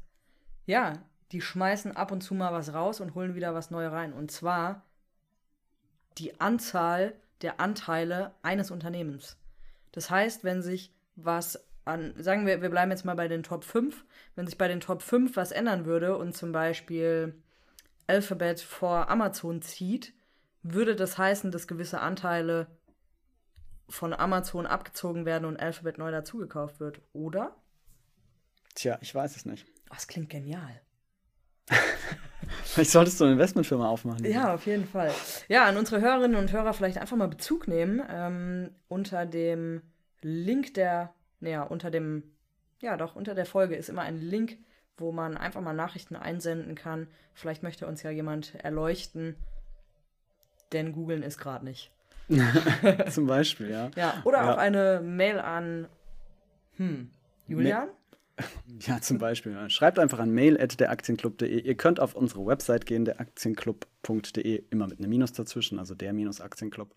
[0.65, 4.13] Ja, die schmeißen ab und zu mal was raus und holen wieder was Neues rein.
[4.13, 4.83] Und zwar
[6.17, 9.37] die Anzahl der Anteile eines Unternehmens.
[9.91, 13.63] Das heißt, wenn sich was an, sagen wir, wir bleiben jetzt mal bei den Top
[13.63, 17.35] 5, wenn sich bei den Top 5 was ändern würde und zum Beispiel
[18.07, 20.13] Alphabet vor Amazon zieht,
[20.63, 22.67] würde das heißen, dass gewisse Anteile
[23.89, 27.55] von Amazon abgezogen werden und Alphabet neu dazugekauft wird, oder?
[28.75, 29.65] tja, ich weiß es nicht.
[29.89, 30.81] Oh, das klingt genial.
[32.63, 34.25] Vielleicht solltest du eine Investmentfirma aufmachen.
[34.25, 35.11] Ja, auf jeden Fall.
[35.47, 38.01] Ja, an unsere Hörerinnen und Hörer vielleicht einfach mal Bezug nehmen.
[38.09, 39.81] Ähm, unter dem
[40.21, 42.23] Link der, naja, unter dem,
[42.81, 44.57] ja doch, unter der Folge ist immer ein Link,
[44.97, 47.07] wo man einfach mal Nachrichten einsenden kann.
[47.33, 49.35] Vielleicht möchte uns ja jemand erleuchten,
[50.73, 51.91] denn googeln ist gerade nicht.
[53.09, 53.91] Zum Beispiel, ja.
[53.95, 54.53] Ja, oder Ja.
[54.53, 55.87] auch eine Mail an,
[56.77, 57.09] hm,
[57.47, 57.89] Julian?
[58.79, 59.51] Ja, zum Beispiel.
[59.51, 59.69] ja.
[59.69, 61.61] Schreibt einfach an mail.deraktionclub.de.
[61.61, 66.41] Ihr könnt auf unsere Website gehen, deraktionclub.de, immer mit einem Minus dazwischen, also der Minus
[66.41, 66.95] Aktienclub.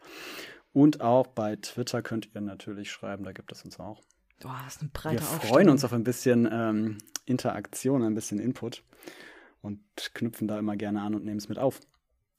[0.73, 4.01] Und auch bei Twitter könnt ihr natürlich schreiben, da gibt es uns auch.
[4.41, 8.83] Du hast eine breite Wir freuen uns auf ein bisschen ähm, Interaktion, ein bisschen Input
[9.61, 9.81] und
[10.15, 11.81] knüpfen da immer gerne an und nehmen es mit auf.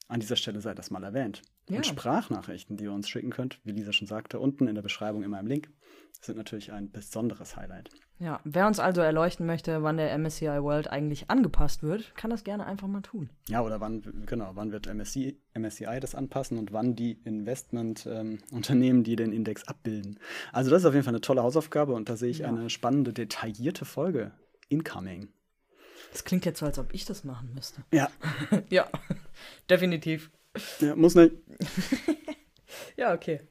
[0.08, 1.41] An dieser Stelle sei das mal erwähnt.
[1.68, 1.78] Ja.
[1.78, 5.24] Und Sprachnachrichten, die ihr uns schicken könnt, wie Lisa schon sagte, unten in der Beschreibung
[5.24, 5.70] immer im Link,
[6.22, 7.89] sind natürlich ein besonderes Highlight.
[8.20, 12.44] Ja, wer uns also erleuchten möchte, wann der MSCI World eigentlich angepasst wird, kann das
[12.44, 13.30] gerne einfach mal tun.
[13.50, 19.15] Ja, oder wann, genau, wann wird MSCI, MSCI das anpassen und wann die Investmentunternehmen, die
[19.15, 20.20] den Index abbilden.
[20.54, 22.48] Also das ist auf jeden Fall eine tolle Hausaufgabe und da sehe ich Ja.
[22.48, 24.32] eine spannende, detaillierte Folge
[24.70, 25.30] incoming.
[26.15, 27.84] Das klingt jetzt so, als ob ich das machen müsste.
[27.91, 28.10] Ja,
[28.69, 28.88] Ja,
[29.69, 30.32] definitiv.
[30.80, 31.34] ja muss nicht.
[32.97, 33.41] Ja, okay.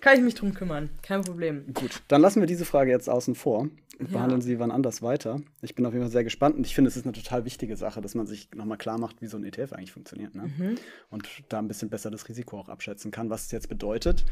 [0.00, 0.90] Kann ich mich drum kümmern.
[1.02, 1.72] Kein Problem.
[1.74, 4.06] Gut, dann lassen wir diese Frage jetzt außen vor und Ja.
[4.06, 5.40] behandeln sie wann anders weiter.
[5.62, 7.76] Ich bin auf jeden Fall sehr gespannt und ich finde, es ist eine total wichtige
[7.76, 10.34] Sache, dass man sich nochmal klar macht, wie so ein ETF eigentlich funktioniert.
[10.34, 10.50] Ne?
[10.56, 10.74] Mhm.
[11.10, 14.24] Und da ein bisschen besser das Risiko auch abschätzen kann, was es jetzt bedeutet.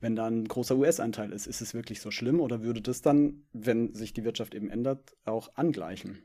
[0.00, 3.42] Wenn da ein großer US-Anteil ist, ist es wirklich so schlimm oder würde das dann,
[3.52, 6.22] wenn sich die Wirtschaft eben ändert, auch angleichen?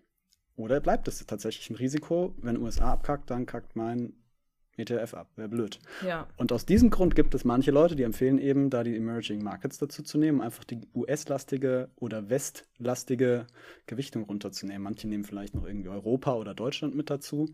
[0.55, 2.33] Oder bleibt es tatsächlich ein Risiko?
[2.37, 4.13] Wenn USA abkackt, dann kackt mein
[4.77, 5.29] ETF ab.
[5.35, 5.79] Wäre blöd.
[6.05, 9.41] Ja, Und aus diesem Grund gibt es manche Leute, die empfehlen eben, da die Emerging
[9.43, 13.47] Markets dazu zu nehmen, einfach die US-lastige oder westlastige
[13.85, 14.81] Gewichtung runterzunehmen.
[14.83, 17.49] Manche nehmen vielleicht noch irgendwie Europa oder Deutschland mit dazu.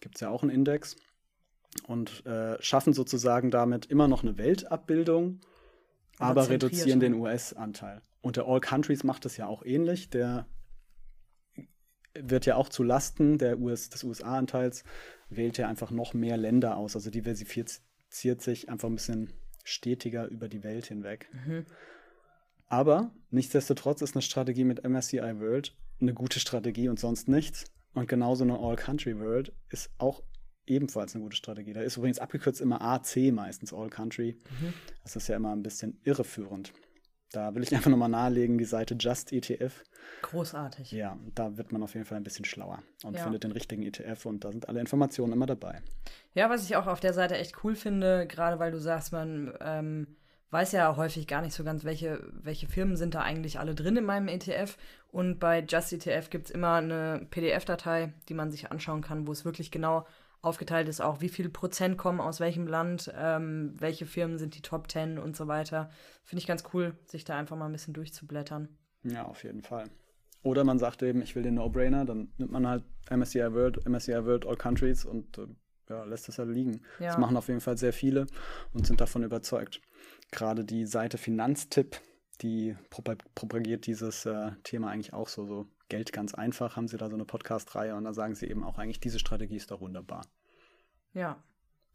[0.00, 0.96] Gibt es ja auch einen Index.
[1.86, 5.40] Und äh, schaffen sozusagen damit immer noch eine Weltabbildung,
[6.18, 7.14] Aber aber, reduzieren zentrierter.
[7.14, 8.02] den US-Anteil.
[8.20, 10.10] Und der All Countries macht das ja auch ähnlich.
[10.10, 10.46] Der
[12.14, 14.84] wird ja auch zu Lasten der US, des USA-Anteils,
[15.30, 16.94] wählt ja einfach noch mehr Länder aus.
[16.96, 19.32] Also diversifiziert sich einfach ein bisschen
[19.64, 21.30] stetiger über die Welt hinweg.
[22.66, 27.64] Aber nichtsdestotrotz ist eine Strategie mit MSCI World eine gute Strategie und sonst nichts.
[27.94, 30.22] Und genauso eine All-Country World ist auch
[30.66, 31.72] ebenfalls eine gute Strategie.
[31.72, 34.38] Da ist übrigens abgekürzt immer AC meistens All Country.
[35.02, 36.72] Das ist ja immer ein bisschen irreführend.
[37.32, 39.82] Da will ich einfach nochmal nahelegen, die Seite Just ETF.
[40.22, 40.92] Großartig.
[40.92, 43.22] Ja, da wird man auf jeden Fall ein bisschen schlauer und Ja.
[43.22, 45.80] findet den richtigen ETF und da sind alle Informationen immer dabei.
[46.34, 49.52] Ja, was ich auch auf der Seite echt cool finde, gerade weil du sagst, man
[49.60, 50.16] ähm,
[50.50, 53.96] weiß ja häufig gar nicht so ganz, welche, welche Firmen sind da eigentlich alle drin
[53.96, 54.76] in meinem ETF.
[55.12, 59.32] Und bei Just ETF gibt es immer eine PDF-Datei, die man sich anschauen kann, wo
[59.32, 60.06] es wirklich genau
[60.40, 64.62] aufgeteilt ist, auch wie viel Prozent kommen aus welchem Land, ähm, welche Firmen sind die
[64.62, 65.90] Top 10 und so weiter.
[66.24, 68.68] Finde ich ganz cool, sich da einfach mal ein bisschen durchzublättern.
[69.02, 69.90] Ja, auf jeden Fall.
[70.42, 74.24] Oder man sagt eben, ich will den No-Brainer, dann nimmt man halt MSCI World, MSCI
[74.24, 75.46] World All Countries und äh,
[75.88, 76.82] ja, lässt das halt liegen.
[77.00, 77.06] Ja.
[77.08, 78.26] Das machen auf jeden Fall sehr viele
[78.72, 79.80] und sind davon überzeugt.
[80.30, 82.00] Gerade die Seite Finanztipp,
[82.42, 86.96] die propa- propagiert dieses äh, Thema eigentlich auch so, so Geld ganz einfach, haben sie
[86.96, 89.80] da so eine Podcast-Reihe und da sagen sie eben auch eigentlich, diese Strategie ist doch
[89.80, 90.26] wunderbar.
[91.14, 91.42] Ja,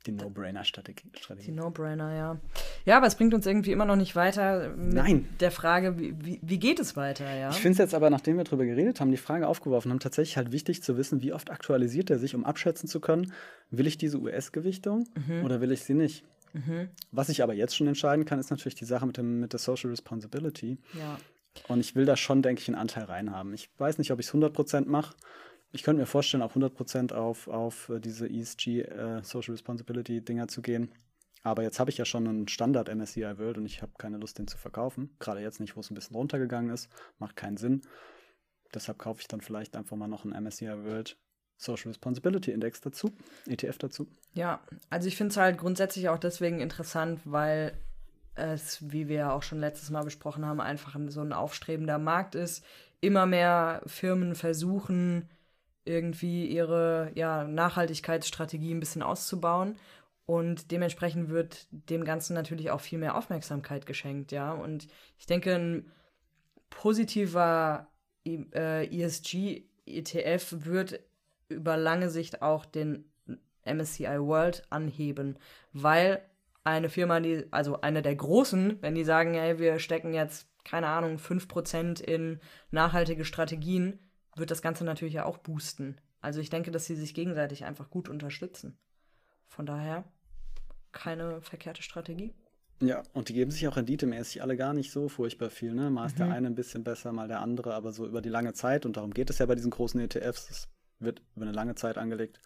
[0.05, 1.11] Die No-Brainer-Strategie.
[1.45, 1.51] die.
[1.51, 2.41] No-Brainer, ja.
[2.85, 5.29] Ja, aber es bringt uns irgendwie immer noch nicht weiter mit Nein.
[5.39, 7.49] der Frage, wie, wie, geht es weiter, ja?
[7.51, 10.35] Ich finde es jetzt aber, nachdem wir darüber geredet haben, die Frage aufgeworfen haben, tatsächlich
[10.35, 13.31] halt wichtig zu wissen, wie oft aktualisiert er sich, um abschätzen zu können,
[13.69, 15.07] will ich diese US-Gewichtung
[15.45, 16.25] oder will ich sie nicht?
[17.11, 19.59] Was ich aber jetzt schon entscheiden kann, ist natürlich die Sache mit, dem, mit der
[19.59, 20.77] Social Responsibility.
[20.93, 21.17] ja.
[21.67, 23.53] Und ich will da schon, denke ich, einen Anteil reinhaben.
[23.53, 25.15] Ich weiß nicht, ob ich es 100% mache.
[25.71, 30.47] Ich könnte mir vorstellen, auch 100% auf, auf äh, diese ESG äh, Social Responsibility Dinger
[30.47, 30.91] zu gehen.
[31.43, 34.37] Aber jetzt habe ich ja schon einen Standard MSCI World und ich habe keine Lust,
[34.39, 35.15] den zu verkaufen.
[35.19, 36.89] Gerade jetzt nicht, wo es ein bisschen runtergegangen ist.
[37.19, 37.81] Macht keinen Sinn.
[38.73, 41.17] Deshalb kaufe ich dann vielleicht einfach mal noch einen MSCI World
[41.57, 43.11] Social Responsibility Index dazu,
[43.45, 44.07] ETF dazu.
[44.33, 47.73] Ja, also ich finde es halt grundsätzlich auch deswegen interessant, weil
[48.35, 51.97] es, wie wir ja auch schon letztes Mal besprochen haben, einfach ein, so ein aufstrebender
[51.97, 52.65] Markt ist.
[53.01, 55.29] Immer mehr Firmen versuchen,
[55.85, 59.75] irgendwie ihre ja, Nachhaltigkeitsstrategie ein bisschen auszubauen.
[60.25, 64.53] Und dementsprechend wird dem Ganzen natürlich auch viel mehr Aufmerksamkeit geschenkt, ja.
[64.53, 65.91] Und ich denke, ein
[66.69, 67.87] positiver
[68.25, 71.01] äh, ESG-ETF wird
[71.49, 73.11] über lange Sicht auch den
[73.65, 75.37] MSCI World anheben,
[75.73, 76.21] weil
[76.63, 80.87] eine Firma, die, also eine der großen, wenn die sagen, hey, wir stecken jetzt, keine
[80.87, 82.39] Ahnung, 5% in
[82.71, 83.99] nachhaltige Strategien,
[84.35, 85.97] wird das Ganze natürlich ja auch boosten.
[86.21, 88.77] Also ich denke, dass sie sich gegenseitig einfach gut unterstützen.
[89.47, 90.05] Von daher
[90.93, 92.33] keine verkehrte Strategie.
[92.79, 95.73] Ja, und die geben sich auch renditemäßig alle gar nicht so furchtbar viel.
[95.73, 95.89] Ne?
[95.89, 96.23] Mal ist Mhm.
[96.23, 98.97] der eine ein bisschen besser, mal der andere, aber so über die lange Zeit, und
[98.97, 102.39] darum geht es ja bei diesen großen ETFs, das wird über eine lange Zeit angelegt.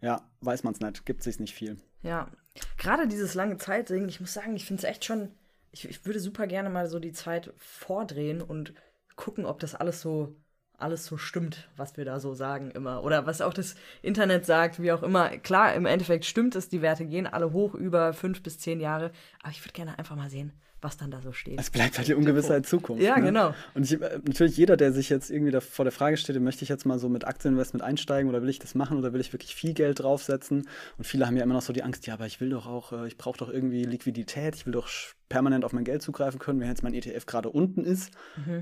[0.00, 1.76] Ja, weiß man es nicht, gibt sich nicht viel.
[2.04, 2.28] Ja,
[2.76, 5.30] gerade dieses lange Zeitding, ich muss sagen, ich finde es echt schon,
[5.72, 8.74] ich, ich würde super gerne mal so die Zeit vordrehen und
[9.16, 10.36] gucken, ob das alles so,
[10.76, 13.02] alles so stimmt, was wir da so sagen immer.
[13.04, 15.30] Oder was auch das Internet sagt, wie auch immer.
[15.38, 19.10] Klar, im Endeffekt stimmt es, die Werte gehen alle hoch über fünf bis zehn Jahre,
[19.42, 20.52] aber ich würde gerne einfach mal sehen,
[20.84, 21.58] was dann da so steht.
[21.58, 23.02] Es bleibt halt die Ungewissheit Zukunft.
[23.02, 23.24] Ja, ne?
[23.24, 23.54] genau.
[23.74, 26.62] Und ich, äh, natürlich jeder, der sich jetzt irgendwie da vor der Frage steht, möchte
[26.62, 29.32] ich jetzt mal so mit Aktieninvestment einsteigen oder will ich das machen oder will ich
[29.32, 30.68] wirklich viel Geld draufsetzen?
[30.98, 32.92] Und viele haben ja immer noch so die Angst, ja, aber ich will doch auch,
[32.92, 34.88] äh, ich brauche doch irgendwie Liquidität, ich will doch
[35.28, 36.60] permanent auf mein Geld zugreifen können.
[36.60, 38.12] Wenn jetzt mein ETF gerade unten ist,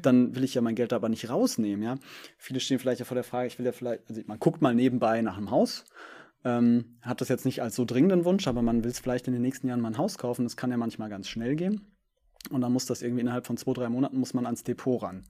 [0.01, 1.97] dann will ich ja mein Geld da aber nicht rausnehmen, ja.
[2.39, 4.75] Viele stehen vielleicht ja vor der Frage, ich will ja vielleicht, also man guckt mal
[4.75, 5.85] nebenbei nach einem Haus,
[6.45, 9.33] ähm, hat das jetzt nicht als so dringenden Wunsch, aber man will es vielleicht in
[9.33, 10.45] den nächsten Jahren mal ein Haus kaufen.
[10.45, 11.92] Das kann ja manchmal ganz schnell gehen.
[12.51, 15.25] Und dann muss das irgendwie innerhalb von zwei, drei Monaten muss man ans Depot ran.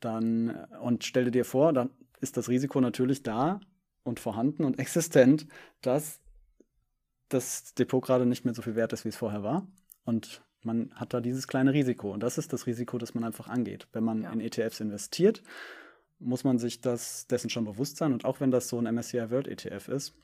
[0.00, 1.90] Dann, äh, und stell dir vor, dann
[2.20, 3.60] ist das Risiko natürlich da
[4.04, 5.46] und vorhanden und existent,
[5.82, 6.20] dass
[7.28, 9.66] das Depot gerade nicht mehr so viel wert ist, wie es vorher war.
[10.04, 12.12] Und man hat da dieses kleine Risiko.
[12.12, 13.88] Und das ist das Risiko, das man einfach angeht.
[13.92, 14.32] Wenn man Ja.
[14.32, 15.42] in ETFs investiert,
[16.18, 18.12] muss man sich das, dessen schon bewusst sein.
[18.12, 20.14] Und auch wenn das so ein MSCI World ETF ist,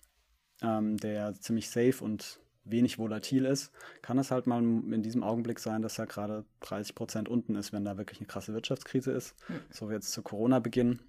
[0.63, 3.73] ähm, der ziemlich safe und wenig volatil ist,
[4.03, 7.73] kann es halt mal in diesem Augenblick sein, dass er gerade 30 Prozent unten ist,
[7.73, 9.35] wenn da wirklich eine krasse Wirtschaftskrise ist,
[9.71, 11.01] so wie jetzt zu Corona-Beginn.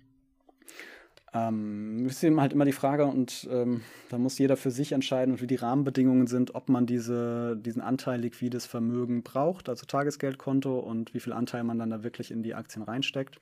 [1.36, 5.42] Ähm, ist eben halt immer die Frage und ähm, da muss jeder für sich entscheiden,
[5.42, 11.16] wie die Rahmenbedingungen sind, ob man diese, diesen Anteil liquides Vermögen braucht, also Tagesgeldkonto und
[11.16, 13.39] wie viel Anteil man dann da wirklich in die Aktien reinsteckt.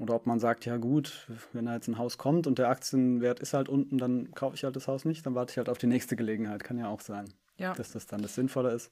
[0.00, 3.38] Oder ob man sagt, ja gut, wenn da jetzt ein Haus kommt und der Aktienwert
[3.38, 5.78] ist halt unten, dann kaufe ich halt das Haus nicht, dann warte ich halt auf
[5.78, 6.64] die nächste Gelegenheit.
[6.64, 7.74] Kann ja auch sein, Ja.
[7.74, 8.90] dass das dann das Sinnvolle ist.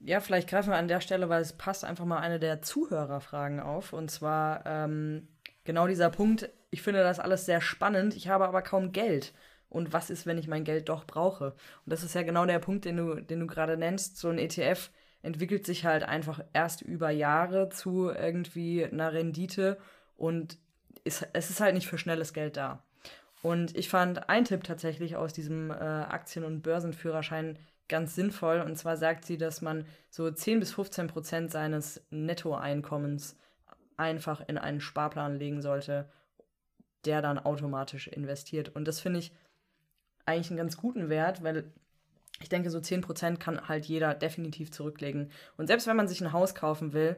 [0.00, 3.60] Ja, vielleicht greifen wir an der Stelle, weil es passt, einfach mal eine der Zuhörerfragen
[3.60, 3.92] auf.
[3.92, 5.26] Und zwar ähm,
[5.64, 6.50] genau dieser Punkt.
[6.70, 8.14] Ich finde das alles sehr spannend.
[8.14, 9.32] Ich habe aber kaum Geld.
[9.68, 11.46] Und was ist, wenn ich mein Geld doch brauche?
[11.52, 11.56] Und
[11.92, 14.18] das ist ja genau der Punkt, den du, den du gerade nennst.
[14.18, 14.90] So ein ETF
[15.22, 19.78] entwickelt sich halt einfach erst über Jahre zu irgendwie einer Rendite
[20.16, 20.58] und
[21.04, 22.82] ist, es ist halt nicht für schnelles Geld da.
[23.42, 27.58] Und ich fand einen Tipp tatsächlich aus diesem äh, Aktien- und Börsenführerschein
[27.88, 28.60] ganz sinnvoll.
[28.60, 33.36] Und zwar sagt sie, dass man so 10 bis 15 Prozent seines Nettoeinkommens
[33.96, 36.08] einfach in einen Sparplan legen sollte,
[37.04, 38.74] der dann automatisch investiert.
[38.74, 39.32] Und das finde ich
[40.24, 41.72] eigentlich einen ganz guten Wert, weil
[42.40, 45.30] ich denke, so 10 Prozent kann halt jeder definitiv zurücklegen.
[45.56, 47.16] Und selbst wenn man sich ein Haus kaufen will,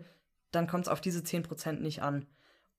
[0.53, 2.27] dann kommt es auf diese 10 Prozent nicht an.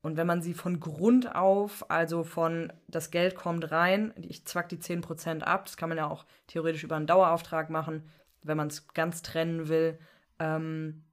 [0.02, 4.70] Und wenn man sie von Grund auf, also von das Geld kommt rein, ich zwack
[4.70, 8.04] die 10% ab, das kann man ja auch theoretisch über einen Dauerauftrag machen,
[8.41, 10.00] wenn man es ganz trennen will.
[10.39, 11.04] Ähm,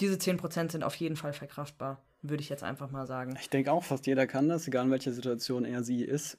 [0.00, 3.36] diese 10% sind auf jeden Fall verkraftbar, würde ich jetzt einfach mal sagen.
[3.38, 6.38] Ich denke auch, fast jeder kann das, egal in welcher Situation er sie ist,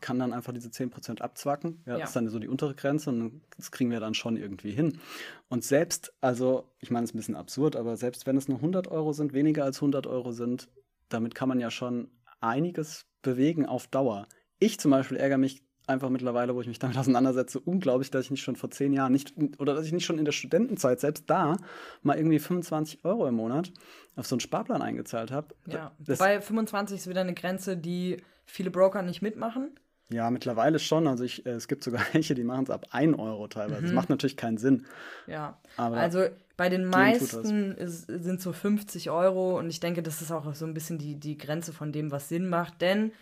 [0.00, 1.82] kann dann einfach diese 10% abzwacken.
[1.86, 1.98] Ja, ja.
[1.98, 5.00] Das ist dann so die untere Grenze und das kriegen wir dann schon irgendwie hin.
[5.48, 8.58] Und selbst, also, ich meine, es ist ein bisschen absurd, aber selbst wenn es nur
[8.58, 10.68] 100 Euro sind, weniger als 100 Euro sind,
[11.08, 14.26] damit kann man ja schon einiges bewegen auf Dauer.
[14.58, 18.30] Ich zum Beispiel ärgere mich einfach mittlerweile, wo ich mich damit auseinandersetze, unglaublich, dass ich
[18.30, 21.24] nicht schon vor zehn Jahren nicht oder dass ich nicht schon in der Studentenzeit selbst
[21.28, 21.56] da
[22.02, 23.72] mal irgendwie 25 Euro im Monat
[24.16, 25.54] auf so einen Sparplan eingezahlt habe.
[25.66, 29.78] Ja, wobei 25 ist wieder eine Grenze, die viele Broker nicht mitmachen.
[30.08, 31.08] Ja, mittlerweile schon.
[31.08, 33.80] Also ich, äh, es gibt sogar welche, die machen es ab 1 Euro teilweise.
[33.80, 33.86] Mhm.
[33.86, 34.86] Das macht natürlich keinen Sinn.
[35.26, 36.26] Ja, aber also
[36.56, 40.64] bei den meisten ist, sind so 50 Euro und ich denke, das ist auch so
[40.64, 43.12] ein bisschen die, die Grenze von dem, was Sinn macht, denn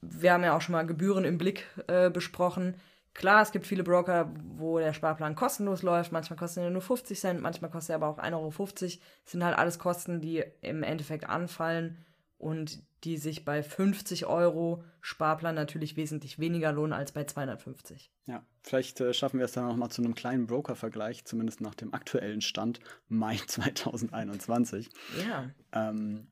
[0.00, 2.76] wir haben ja auch schon mal Gebühren im Blick äh, besprochen.
[3.14, 6.12] Klar, es gibt viele Broker, wo der Sparplan kostenlos läuft.
[6.12, 8.52] Manchmal kostet er nur 50 Cent, manchmal kostet er aber auch 1,50 Euro.
[8.78, 11.98] Das sind halt alles Kosten, die im Endeffekt anfallen
[12.42, 18.10] und die sich bei 50 Euro Sparplan natürlich wesentlich weniger lohnen als bei 250.
[18.26, 21.74] Ja, vielleicht äh, schaffen wir es dann noch mal zu einem kleinen Broker-Vergleich, zumindest nach
[21.74, 24.90] dem aktuellen Stand Mai 2021.
[25.26, 25.50] Ja.
[25.72, 26.26] Ähm,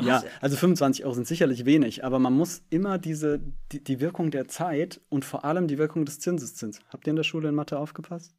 [0.00, 3.40] ja, also 25 Euro sind sicherlich wenig, aber man muss immer diese,
[3.72, 6.80] die, die Wirkung der Zeit und vor allem die Wirkung des Zinseszins.
[6.88, 8.34] Habt ihr in der Schule in Mathe aufgepasst?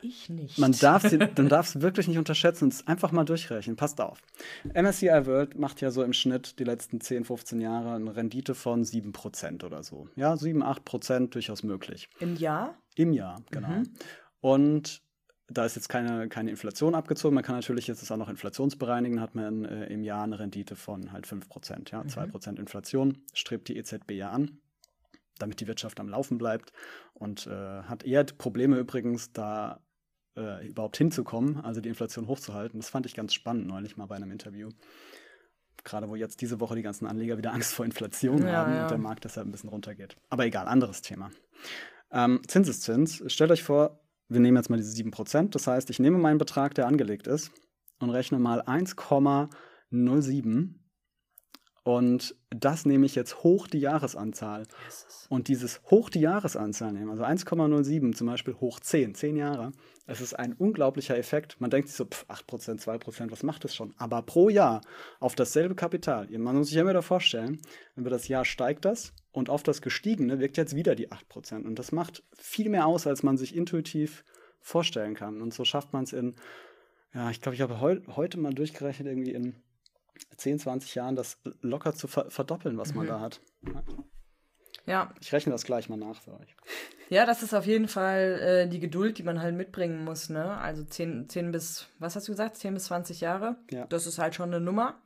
[0.00, 0.58] Ich nicht.
[0.58, 3.76] Man darf sie, man darf es wirklich nicht unterschätzen und es einfach mal durchrechnen.
[3.76, 4.20] Passt auf.
[4.74, 8.84] MSCI World macht ja so im Schnitt die letzten 10, 15 Jahre eine Rendite von
[8.84, 10.08] 7% oder so.
[10.16, 12.08] Ja, 7, 8% durchaus möglich.
[12.20, 12.76] Im Jahr?
[12.96, 13.68] Im Jahr, genau.
[13.68, 13.90] Mhm.
[14.40, 15.02] Und
[15.48, 17.34] da ist jetzt keine, keine Inflation abgezogen.
[17.34, 21.12] Man kann natürlich jetzt auch noch inflationsbereinigen, hat man äh, im Jahr eine Rendite von
[21.12, 21.92] halt 5%.
[21.92, 22.02] Ja?
[22.02, 22.08] Mhm.
[22.08, 24.61] 2% Inflation strebt die EZB ja an
[25.38, 26.72] damit die Wirtschaft am Laufen bleibt
[27.14, 29.80] und äh, hat eher Probleme übrigens, da
[30.36, 32.80] äh, überhaupt hinzukommen, also die Inflation hochzuhalten.
[32.80, 34.70] Das fand ich ganz spannend neulich mal bei einem Interview.
[35.84, 38.82] Gerade wo jetzt diese Woche die ganzen Anleger wieder Angst vor Inflation ja, haben ja.
[38.84, 40.16] und der Markt deshalb ein bisschen runtergeht.
[40.30, 41.30] Aber egal, anderes Thema.
[42.10, 43.22] Ähm, Zinseszins.
[43.26, 45.50] Stellt euch vor, wir nehmen jetzt mal diese 7%.
[45.50, 47.50] Das heißt, ich nehme meinen Betrag, der angelegt ist,
[47.98, 50.74] und rechne mal 1,07
[51.84, 54.64] und das nehme ich jetzt hoch die Jahresanzahl.
[55.28, 59.72] Und dieses hoch die Jahresanzahl nehmen, also 1,07 zum Beispiel hoch 10, 10 Jahre,
[60.06, 61.60] das ist ein unglaublicher Effekt.
[61.60, 63.94] Man denkt sich so, pff, 8%, 2%, was macht das schon?
[63.98, 64.82] Aber pro Jahr
[65.18, 67.60] auf dasselbe Kapital, man muss sich immer da vorstellen,
[67.96, 71.64] über das Jahr steigt das und auf das Gestiegene wirkt jetzt wieder die 8%.
[71.64, 74.24] Und das macht viel mehr aus, als man sich intuitiv
[74.60, 75.42] vorstellen kann.
[75.42, 76.36] Und so schafft man es in,
[77.12, 79.56] ja, ich glaube, ich habe heu heute mal durchgerechnet, irgendwie in
[80.36, 82.98] 10, 20 Jahren das locker zu ver verdoppeln, was mhm.
[82.98, 83.40] man da hat.
[84.86, 85.14] Ja.
[85.20, 86.56] Ich rechne das gleich mal nach für euch.
[87.08, 90.56] Ja, das ist auf jeden Fall äh, die Geduld, die man halt mitbringen muss, ne?
[90.56, 92.56] Also 10, 10 bis, was hast du gesagt?
[92.56, 93.56] 10 bis 20 Jahre.
[93.70, 93.86] Ja.
[93.86, 95.00] Das ist halt schon eine Nummer.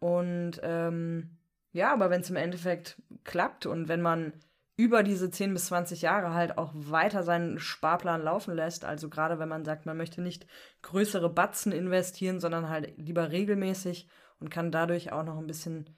[0.00, 1.36] Und ähm,
[1.72, 4.32] ja, aber wenn es im Endeffekt klappt und wenn man
[4.76, 9.38] über diese 10 bis 20 Jahre halt auch weiter seinen Sparplan laufen lässt, also gerade
[9.38, 10.46] wenn man sagt, man möchte nicht
[10.82, 14.08] größere Batzen investieren, sondern halt lieber regelmäßig
[14.42, 15.88] und kann dadurch auch noch ein bisschen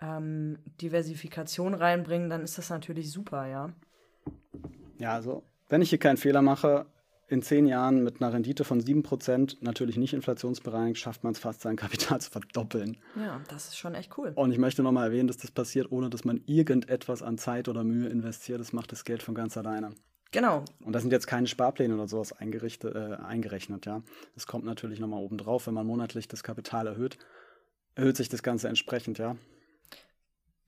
[0.00, 3.74] ähm, Diversifikation reinbringen, dann ist das natürlich super, ja.
[4.98, 6.86] Ja, also wenn ich hier keinen Fehler mache,
[7.28, 11.60] in zehn Jahren mit einer Rendite von 7%, natürlich nicht inflationsbereinigt, schafft man es fast,
[11.60, 12.96] sein Kapital zu verdoppeln.
[13.14, 14.32] Ja, das ist schon echt cool.
[14.34, 17.84] Und ich möchte nochmal erwähnen, dass das passiert, ohne dass man irgendetwas an Zeit oder
[17.84, 18.58] Mühe investiert.
[18.58, 19.90] Das macht das Geld von ganz alleine.
[20.32, 20.64] Genau.
[20.82, 24.02] Und da sind jetzt keine Sparpläne oder sowas eingerichtet, äh, eingerechnet, ja.
[24.34, 27.18] Das kommt natürlich nochmal oben drauf, wenn man monatlich das Kapital erhöht
[28.00, 29.36] erhöht sich das Ganze entsprechend, ja.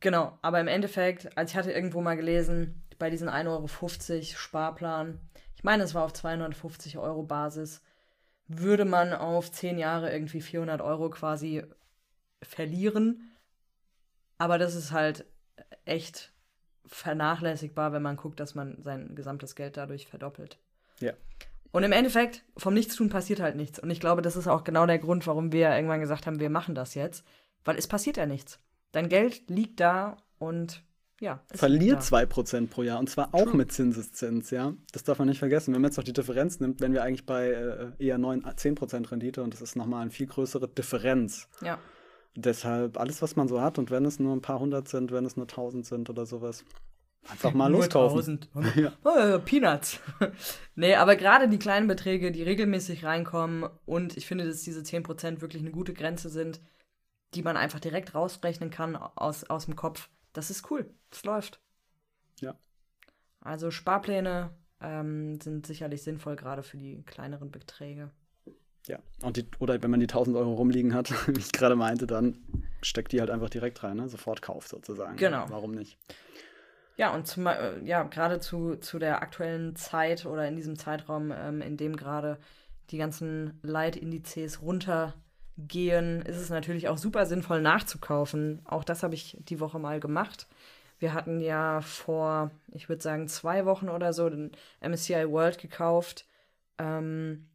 [0.01, 5.20] Genau, aber im Endeffekt, als ich hatte irgendwo mal gelesen, bei diesen 1,50 Euro Sparplan,
[5.57, 7.83] ich meine, es war auf 250 Euro Basis,
[8.49, 11.62] würde man auf 10 Jahre irgendwie 400 Euro quasi
[12.43, 13.30] verlieren.
[14.39, 15.24] Aber das ist halt
[15.85, 16.33] echt
[16.85, 20.59] vernachlässigbar, wenn man guckt, dass man sein gesamtes Geld dadurch verdoppelt.
[20.99, 21.12] Ja.
[21.73, 23.79] Und im Endeffekt, vom Nichtstun passiert halt nichts.
[23.79, 26.51] Und ich glaube, das ist auch genau der Grund, warum wir irgendwann gesagt haben, wir
[26.51, 27.25] machen das jetzt.
[27.64, 28.61] Weil es passiert ja nichts.
[28.93, 30.83] Dein Geld liegt da und
[31.20, 31.41] ja.
[31.51, 32.18] es verliert liegt da.
[32.18, 33.57] 2% pro Jahr und zwar auch True.
[33.57, 34.75] mit Zinseszins, ja.
[34.93, 35.73] Das darf man nicht vergessen.
[35.73, 39.11] Wenn man jetzt noch die Differenz nimmt, wären wir eigentlich bei äh, eher 9, 10%
[39.11, 41.49] Rendite und das ist nochmal eine viel größere Differenz.
[41.62, 41.79] Ja.
[42.35, 45.25] Deshalb alles, was man so hat und wenn es nur ein paar hundert sind, wenn
[45.25, 46.64] es nur tausend sind oder sowas,
[47.29, 48.41] einfach mal loskaufen.
[48.55, 48.77] 1000.
[48.77, 48.93] Ja.
[49.05, 50.01] Oh, Peanuts.
[50.75, 55.41] nee, aber gerade die kleinen Beträge, die regelmäßig reinkommen und ich finde, dass diese 10%
[55.41, 56.61] wirklich eine gute Grenze sind,
[57.35, 60.09] die man einfach direkt rausrechnen kann aus, aus dem Kopf.
[60.33, 60.93] Das ist cool.
[61.11, 61.61] Das läuft.
[62.41, 62.59] Ja.
[63.41, 64.51] Also Sparpläne
[64.81, 68.11] ähm, sind sicherlich sinnvoll, gerade für die kleineren Beträge.
[68.89, 72.07] Ja, und die, oder wenn man die 1000 Euro rumliegen hat, wie ich gerade meinte,
[72.07, 72.39] dann
[72.83, 74.09] steckt die halt einfach direkt rein, ne?
[74.09, 75.16] sofort Kauf sozusagen.
[75.16, 75.47] Genau.
[75.49, 75.99] Warum nicht?
[76.97, 81.32] Ja, und zum, äh, ja, gerade zu, zu der aktuellen Zeit oder in diesem Zeitraum,
[81.32, 82.38] ähm, in dem gerade
[82.90, 88.61] die ganzen Leitindizes runtergehen, ist es natürlich auch super sinnvoll nachzukaufen.
[88.64, 90.47] Auch das habe ich die Woche mal gemacht.
[90.99, 96.26] Wir hatten ja vor, ich würde sagen, zwei Wochen oder so den MSCI World gekauft.
[96.78, 97.49] Ähm,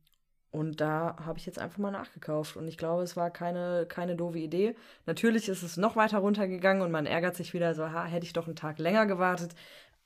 [0.57, 2.57] und da habe ich jetzt einfach mal nachgekauft.
[2.57, 4.75] Und ich glaube, es war keine, keine doofe Idee.
[5.05, 8.33] Natürlich ist es noch weiter runtergegangen und man ärgert sich wieder so, ha, hätte ich
[8.33, 9.53] doch einen Tag länger gewartet.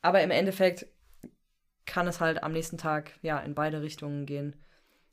[0.02, 0.88] Aber im Endeffekt
[1.86, 4.56] kann es halt am nächsten Tag ja in beide Richtungen gehen.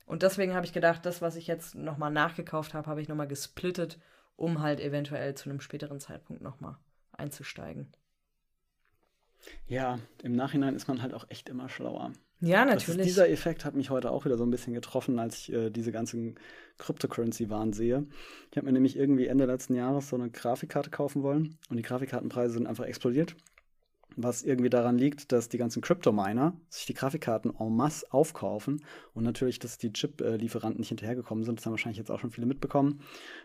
[0.05, 3.27] Und deswegen habe ich gedacht, das, was ich jetzt nochmal nachgekauft habe, habe ich nochmal
[3.27, 3.97] gesplittet,
[4.35, 6.75] um halt eventuell zu einem späteren Zeitpunkt nochmal
[7.13, 7.93] einzusteigen.
[9.67, 12.11] Ja, im Nachhinein ist man halt auch echt immer schlauer.
[12.41, 13.07] Ja, ist, natürlich.
[13.07, 15.91] dieser Effekt hat mich heute auch wieder so ein bisschen getroffen, als ich äh, diese
[15.91, 16.35] ganzen
[16.77, 18.05] Cryptocurrency-Waren sehe.
[18.51, 21.83] Ich habe mir nämlich irgendwie Ende letzten Jahres so eine Grafikkarte kaufen wollen und die
[21.83, 23.35] Grafikkartenpreise sind einfach explodiert.
[24.15, 28.83] Was irgendwie daran liegt, dass die ganzen Crypto-Miner sich die Grafikkarten en masse aufkaufen
[29.13, 31.59] und natürlich, dass die Chip-Lieferanten nicht hinterhergekommen sind.
[31.59, 33.01] Das haben wahrscheinlich jetzt auch schon viele mitbekommen.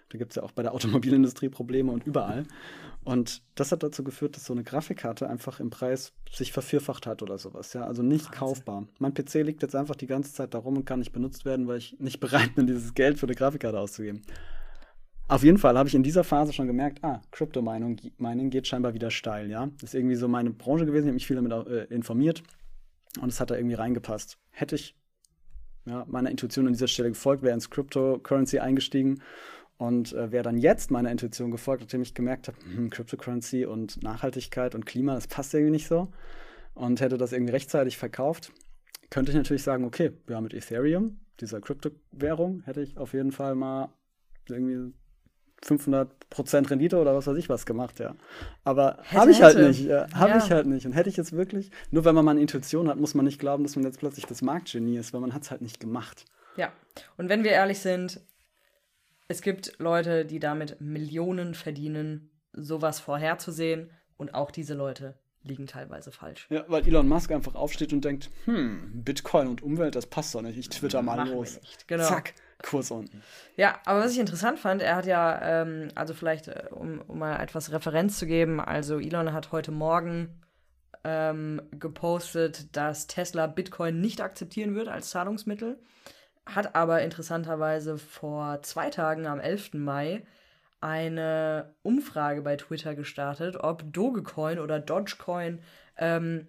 [0.08, 2.44] Da gibt es ja auch bei der Automobilindustrie Probleme und überall.
[3.04, 7.22] Und das hat dazu geführt, dass so eine Grafikkarte einfach im Preis sich vervierfacht hat
[7.22, 7.72] oder sowas.
[7.74, 8.38] Ja, also nicht Wahnsinn.
[8.38, 8.88] kaufbar.
[8.98, 11.68] Mein PC liegt jetzt einfach die ganze Zeit da rum und kann nicht benutzt werden,
[11.68, 14.22] weil ich nicht bereit bin, dieses Geld für eine Grafikkarte auszugeben.
[15.26, 18.92] Auf jeden Fall habe ich in dieser Phase schon gemerkt, ah, Crypto-Mining Mining geht scheinbar
[18.92, 19.66] wieder steil, ja.
[19.80, 22.42] Das ist irgendwie so meine Branche gewesen, ich habe mich viel damit äh, informiert
[23.20, 24.38] und es hat da irgendwie reingepasst.
[24.50, 24.94] Hätte ich
[25.86, 29.22] ja, meiner Intuition an dieser Stelle gefolgt, wäre ins Cryptocurrency eingestiegen
[29.78, 34.02] und äh, wäre dann jetzt meiner Intuition gefolgt, nachdem ich gemerkt habe, hm, Cryptocurrency und
[34.02, 36.12] Nachhaltigkeit und Klima, das passt irgendwie nicht so
[36.74, 38.52] und hätte das irgendwie rechtzeitig verkauft,
[39.08, 43.54] könnte ich natürlich sagen, okay, ja, mit Ethereum, dieser Kryptowährung, hätte ich auf jeden Fall
[43.54, 43.88] mal
[44.48, 44.92] irgendwie
[45.62, 48.14] 500% Rendite oder was weiß ich was gemacht, ja.
[48.64, 49.68] Aber habe ich halt hätte.
[49.68, 50.38] nicht, ja, habe Ja.
[50.38, 50.86] ich halt nicht.
[50.86, 53.38] Und hätte ich jetzt wirklich, nur wenn man mal eine Intuition hat, muss man nicht
[53.38, 56.24] glauben, dass man jetzt plötzlich das Marktgenie ist, weil man hat es halt nicht gemacht.
[56.56, 56.72] Ja,
[57.16, 58.20] und wenn wir ehrlich sind,
[59.28, 63.90] es gibt Leute, die damit Millionen verdienen, sowas vorherzusehen.
[64.16, 66.46] Und auch diese Leute liegen teilweise falsch.
[66.50, 70.42] Ja, weil Elon Musk einfach aufsteht und denkt, hm, Bitcoin und Umwelt, das passt doch
[70.42, 71.58] nicht, ich twitter mal wir los.
[71.88, 72.04] genau.
[72.04, 72.34] Zack,
[72.64, 73.22] Kurs unten.
[73.56, 77.18] Ja, aber was ich interessant fand, er hat ja, ähm, also vielleicht, äh, um, um
[77.18, 80.40] mal etwas Referenz zu geben, also Elon hat heute Morgen
[81.04, 85.78] ähm, gepostet, dass Tesla Bitcoin nicht akzeptieren wird als Zahlungsmittel,
[86.46, 89.74] hat aber interessanterweise vor zwei Tagen, am 11.
[89.74, 90.22] Mai,
[90.80, 95.60] eine Umfrage bei Twitter gestartet, ob Dogecoin oder Dogecoin
[95.96, 96.46] ähm,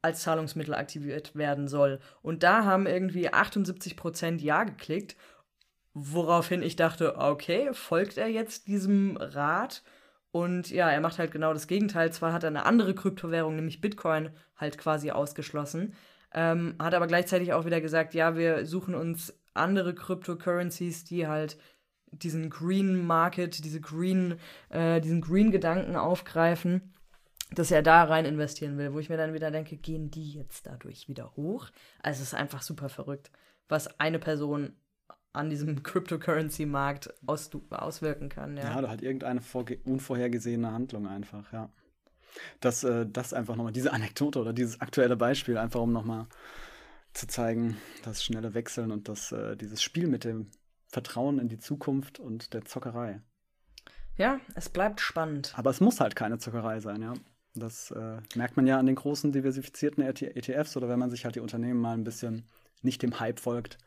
[0.00, 2.00] als Zahlungsmittel aktiviert werden soll.
[2.22, 5.16] Und da haben irgendwie 78% Ja geklickt,
[5.98, 9.82] woraufhin ich dachte, okay, folgt er jetzt diesem Rat?
[10.30, 12.12] Und ja, er macht halt genau das Gegenteil.
[12.12, 15.94] Zwar hat er eine andere Kryptowährung, nämlich Bitcoin, halt quasi ausgeschlossen,
[16.34, 21.58] ähm, hat aber gleichzeitig auch wieder gesagt, ja, wir suchen uns andere Cryptocurrencies, die halt
[22.10, 24.38] diesen Green Market, diese Green,
[24.70, 26.94] äh, diesen Green-Gedanken aufgreifen,
[27.52, 30.66] dass er da rein investieren will, wo ich mir dann wieder denke, gehen die jetzt
[30.66, 31.68] dadurch wieder hoch?
[32.02, 33.30] Also es ist einfach super verrückt,
[33.68, 34.76] was eine Person
[35.38, 38.56] an diesem Cryptocurrency-Markt aus, auswirken kann.
[38.56, 38.78] Ja, Ja.
[38.78, 39.40] oder halt irgendeine
[39.84, 41.70] unvorhergesehene Handlung einfach, ja.
[42.60, 46.26] Das, äh, das einfach nochmal, diese Anekdote oder dieses aktuelle Beispiel, einfach um nochmal
[47.14, 50.50] zu zeigen, das schnelle Wechseln und das, äh, dieses Spiel mit dem
[50.86, 53.20] Vertrauen in die Zukunft und der Zockerei.
[54.16, 55.52] ja, es bleibt spannend.
[55.56, 57.14] Aber es muss halt keine Zockerei sein, ja.
[57.54, 61.24] Das äh, merkt man ja an den großen diversifizierten ET ETFs oder wenn man sich
[61.24, 62.46] halt die Unternehmen mal ein bisschen
[62.82, 63.78] nicht dem Hype folgt,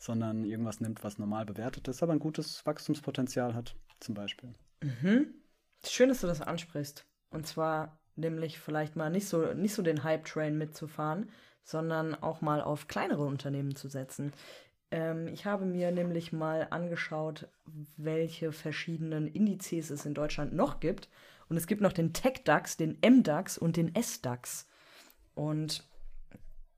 [0.00, 4.54] sondern irgendwas nimmt, was normal bewertet ist, aber ein gutes Wachstumspotenzial hat, zum Beispiel.
[4.82, 5.34] Mhm.
[5.86, 7.06] Schön, dass du das ansprichst.
[7.30, 11.30] Und zwar nämlich vielleicht mal nicht so, nicht so den Hype-Train mitzufahren,
[11.62, 14.32] sondern auch mal auf kleinere Unternehmen zu setzen.
[14.90, 17.48] Ähm, ich habe mir nämlich mal angeschaut,
[17.98, 21.10] welche verschiedenen Indizes es in Deutschland noch gibt.
[21.50, 24.66] Und es gibt noch den Tech-DAX, den M-DAX und den S-DAX.
[25.34, 25.89] Und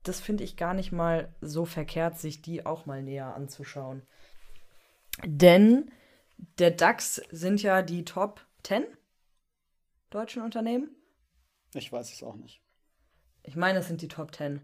[0.03, 4.03] das finde ich gar nicht mal so verkehrt, sich die auch mal näher anzuschauen.
[5.23, 5.91] Denn
[6.59, 8.85] der DAX sind ja die Top 10
[10.09, 10.89] deutschen Unternehmen.
[11.73, 12.61] Ich weiß es auch nicht.
[13.43, 14.61] Ich meine, es sind die Top 10.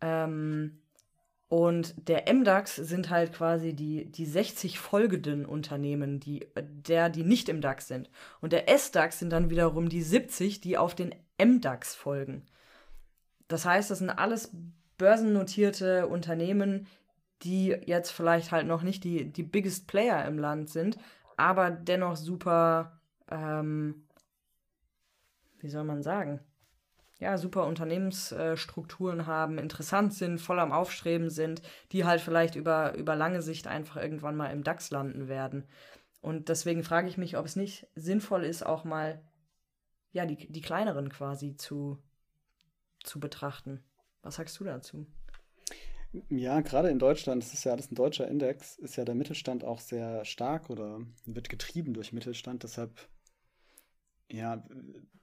[0.00, 0.82] Ähm,
[1.48, 7.48] und der MDAX sind halt quasi die, die 60 folgenden Unternehmen, die, der, die nicht
[7.48, 8.08] im DAX sind.
[8.40, 12.46] Und der SDAX sind dann wiederum die 70, die auf den MDAX folgen.
[13.50, 14.52] Das heißt, das sind alles
[14.96, 16.86] börsennotierte Unternehmen,
[17.42, 20.98] die jetzt vielleicht halt noch nicht die, die biggest Player im Land sind,
[21.36, 24.06] aber dennoch super, ähm,
[25.58, 26.38] wie soll man sagen,
[27.18, 33.16] ja, super Unternehmensstrukturen haben, interessant sind, voll am Aufstreben sind, die halt vielleicht über, über
[33.16, 35.64] lange Sicht einfach irgendwann mal im DAX landen werden.
[36.20, 39.20] Und deswegen frage ich mich, ob es nicht sinnvoll ist, auch mal
[40.12, 41.98] ja, die, die kleineren quasi zu,
[43.02, 43.82] zu betrachten.
[44.22, 45.06] Was sagst du dazu?
[46.28, 49.62] Ja, gerade in Deutschland, das ist ja alles ein deutscher Index, ist ja der Mittelstand
[49.62, 52.64] auch sehr stark oder wird getrieben durch Mittelstand.
[52.64, 53.08] Deshalb
[54.32, 54.64] ja,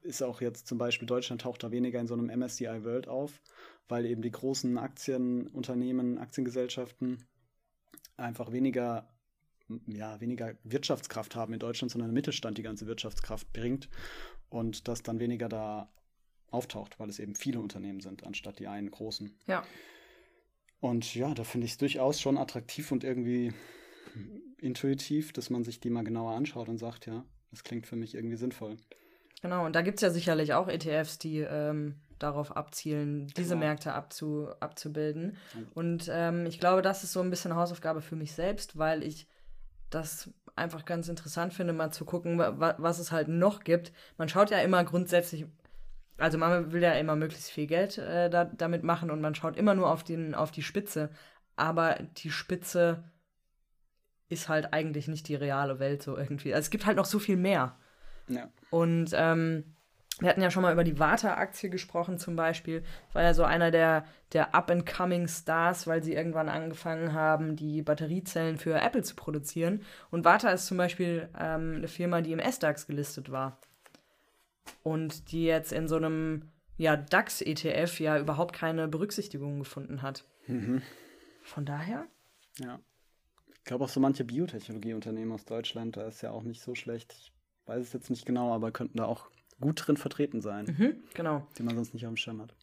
[0.02, 3.42] ist auch jetzt zum Beispiel Deutschland taucht da weniger in so einem MSCI World auf,
[3.88, 7.26] weil eben die großen Aktienunternehmen, Aktiengesellschaften
[8.16, 9.10] einfach weniger,
[9.88, 13.90] ja, weniger Wirtschaftskraft haben in Deutschland, sondern der Mittelstand die ganze Wirtschaftskraft bringt
[14.50, 15.92] und das dann weniger da
[16.52, 19.38] auftaucht, weil es eben viele Unternehmen sind, anstatt die einen großen.
[19.48, 19.64] Ja.
[20.80, 23.54] Und ja, da finde ich es durchaus schon attraktiv und irgendwie
[24.58, 28.16] intuitiv, dass man sich die mal genauer anschaut und sagt, ja, das klingt für mich
[28.16, 28.78] irgendwie sinnvoll.
[29.42, 33.68] Genau, und da gibt es ja sicherlich auch ETFs, die ähm, darauf abzielen, diese genau.
[33.68, 35.38] Märkte abzu, abzubilden.
[35.76, 39.28] Und ähm, ich glaube, das ist so ein bisschen Hausaufgabe für mich selbst, weil ich
[39.90, 43.94] das einfach ganz interessant finde, mal zu gucken, wa was es halt noch gibt.
[44.18, 45.46] Man schaut ja immer grundsätzlich,
[46.18, 49.56] also man will ja immer möglichst viel Geld äh, da, damit machen und man schaut
[49.58, 51.10] immer nur auf, den, auf die Spitze.
[51.56, 53.04] Aber die Spitze
[54.30, 56.54] ist halt eigentlich nicht die reale Welt so irgendwie.
[56.54, 57.78] Also es gibt halt noch so viel mehr.
[58.28, 58.50] Ja.
[58.70, 59.76] Und ähm,
[60.20, 62.84] wir hatten ja schon mal über die Warta-Aktie gesprochen zum Beispiel.
[63.14, 68.58] War ja so einer der, der up-and-coming Stars, weil sie irgendwann angefangen haben, die Batteriezellen
[68.58, 69.84] für Apple zu produzieren.
[70.10, 73.60] Und Warta ist zum Beispiel ähm, eine Firma, die im S-DAX gelistet war.
[74.84, 76.44] Und die jetzt in so einem
[76.78, 80.26] ja, DAX-ETF ja überhaupt keine Berücksichtigung gefunden hat.
[80.48, 80.82] Mhm.
[81.42, 82.08] Von daher?
[82.60, 82.80] Ja.
[83.54, 87.14] Ich glaube auch so manche Biotechnologieunternehmen aus Deutschland, da ist ja auch nicht so schlecht.
[87.14, 87.34] Ich
[87.66, 90.66] weiß es jetzt nicht genau, aber könnten da auch gut drin vertreten sein.
[90.66, 91.46] Mhm, genau.
[91.58, 92.56] Die man sonst nicht auf dem Schirm hat.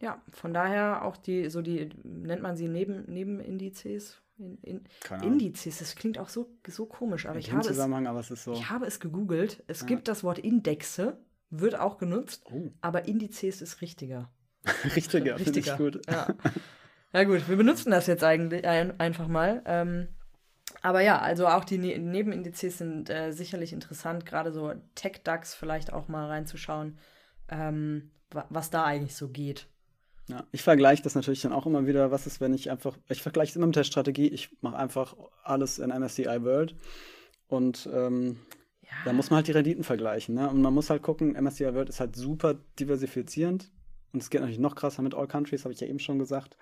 [0.00, 4.22] Ja, von daher auch die, so die, nennt man sie Neben, Nebenindizes?
[4.38, 4.84] In, in,
[5.22, 8.70] Indizes, das klingt auch so, so komisch, aber, ich habe, es, aber es so ich
[8.70, 9.62] habe es gegoogelt.
[9.66, 9.86] Es ja.
[9.88, 11.18] gibt das Wort Indexe,
[11.50, 12.70] wird auch genutzt, oh.
[12.80, 14.30] aber Indizes ist richtiger.
[14.96, 15.72] richtiger, richtiger.
[15.72, 16.00] Ich gut.
[16.08, 16.34] Ja.
[17.12, 17.24] ja.
[17.24, 19.62] gut, wir benutzen das jetzt eigentlich ein, einfach mal.
[19.66, 20.08] Ähm,
[20.82, 25.92] aber ja, also auch die ne Nebenindizes sind äh, sicherlich interessant, gerade so Tech-DAX vielleicht
[25.92, 26.98] auch mal reinzuschauen,
[27.48, 29.66] ähm, was da eigentlich so geht.
[30.28, 33.20] Ja, ich vergleiche das natürlich dann auch immer wieder, was ist, wenn ich einfach, ich
[33.20, 36.76] vergleiche es immer mit der Strategie, ich mache einfach alles in MSCI World
[37.48, 38.38] und ähm.
[39.04, 40.34] Da muss man halt die Renditen vergleichen.
[40.34, 40.48] Ne?
[40.48, 43.70] Und man muss halt gucken, MSCI World ist halt super diversifizierend
[44.12, 46.56] und es geht natürlich noch krasser mit All Countries, habe ich ja eben schon gesagt.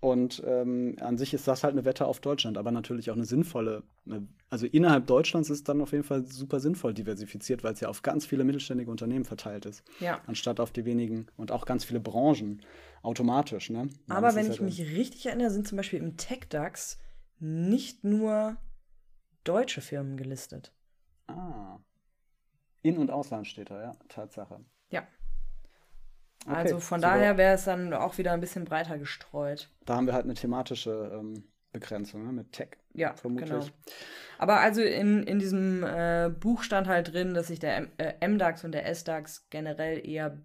[0.00, 3.26] Und ähm, an sich ist das halt eine Wette auf Deutschland, aber natürlich auch eine
[3.26, 3.82] sinnvolle.
[4.06, 7.80] Eine, also innerhalb Deutschlands ist es dann auf jeden Fall super sinnvoll diversifiziert, weil es
[7.80, 9.84] ja auf ganz viele mittelständige Unternehmen verteilt ist.
[10.00, 10.22] Ja.
[10.26, 12.62] Anstatt auf die wenigen und auch ganz viele Branchen
[13.02, 13.68] automatisch.
[13.68, 13.88] Ne?
[14.08, 16.98] aber wenn ich halt mich richtig erinnere, sind zum Beispiel im Tech-DAX
[17.38, 18.56] nicht nur
[19.44, 20.72] deutsche Firmen gelistet.
[21.30, 21.80] Ah.
[22.82, 24.60] In- und Ausland steht da, ja, Tatsache.
[24.90, 25.06] Ja.
[26.46, 27.12] Okay, also von super.
[27.12, 29.68] daher wäre es dann auch wieder ein bisschen breiter gestreut.
[29.84, 32.32] Da haben wir halt eine thematische ähm, Begrenzung ne?
[32.32, 32.70] mit Tech.
[32.94, 33.50] Ja, vermutlich.
[33.50, 33.66] Genau.
[34.38, 38.26] Aber also in, in diesem äh, Buch stand halt drin, dass sich der M äh,
[38.26, 40.38] MDAX und der SDAX generell eher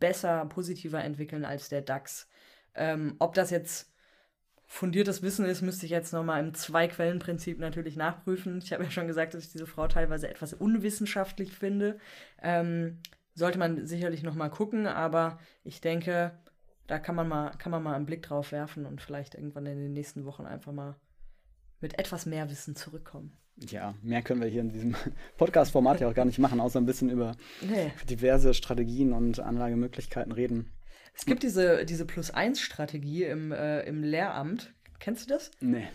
[0.00, 2.28] besser, positiver entwickeln als der DAX.
[2.74, 3.91] Ähm, ob das jetzt
[4.72, 8.58] fundiertes Wissen ist, müsste ich jetzt nochmal im Zwei-Quellen-Prinzip natürlich nachprüfen.
[8.64, 11.98] Ich habe ja schon gesagt, dass ich diese Frau teilweise etwas unwissenschaftlich finde.
[12.40, 12.98] Ähm,
[13.34, 16.32] sollte man sicherlich noch mal gucken, aber ich denke,
[16.86, 19.78] da kann man mal, kann man mal einen Blick drauf werfen und vielleicht irgendwann in
[19.78, 20.96] den nächsten Wochen einfach mal
[21.80, 23.36] mit etwas mehr Wissen zurückkommen.
[23.56, 24.96] Ja, mehr können wir hier in diesem
[25.36, 27.92] Podcast-Format ja auch gar nicht machen, außer ein bisschen über nee.
[28.08, 30.72] diverse Strategien und Anlagemöglichkeiten reden.
[31.14, 34.72] Es gibt diese, diese Plus-1-Strategie im, äh, im Lehramt.
[34.98, 35.50] Kennst du das?
[35.60, 35.88] Nee.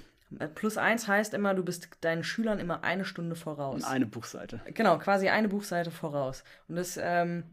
[0.56, 3.76] Plus eins heißt immer, du bist deinen Schülern immer eine Stunde voraus.
[3.76, 4.62] Und eine Buchseite.
[4.74, 6.44] Genau, quasi eine Buchseite voraus.
[6.68, 7.44] Und das ähm,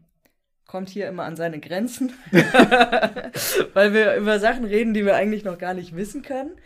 [0.67, 5.57] kommt hier immer an seine Grenzen, weil wir über Sachen reden, die wir eigentlich noch
[5.57, 6.57] gar nicht wissen können.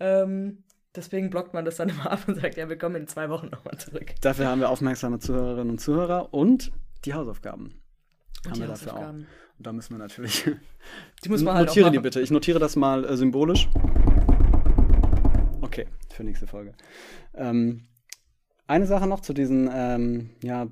[0.00, 3.28] Ähm, deswegen blockt man das dann immer ab und sagt, ja, wir kommen in zwei
[3.28, 4.14] Wochen nochmal zurück.
[4.22, 6.72] Dafür haben wir aufmerksame Zuhörerinnen und Zuhörer und
[7.04, 7.78] die Hausaufgaben.
[8.50, 9.08] Haben wir dafür auch.
[9.10, 9.26] Und
[9.66, 10.44] da müssen wir natürlich.
[11.24, 12.20] Die muss man halt Notiere die bitte.
[12.20, 13.68] Ich notiere das mal äh, symbolisch.
[15.60, 16.74] Okay, für nächste Folge.
[17.34, 17.82] Ähm,
[18.66, 20.68] eine Sache noch zu diesen ähm, ja,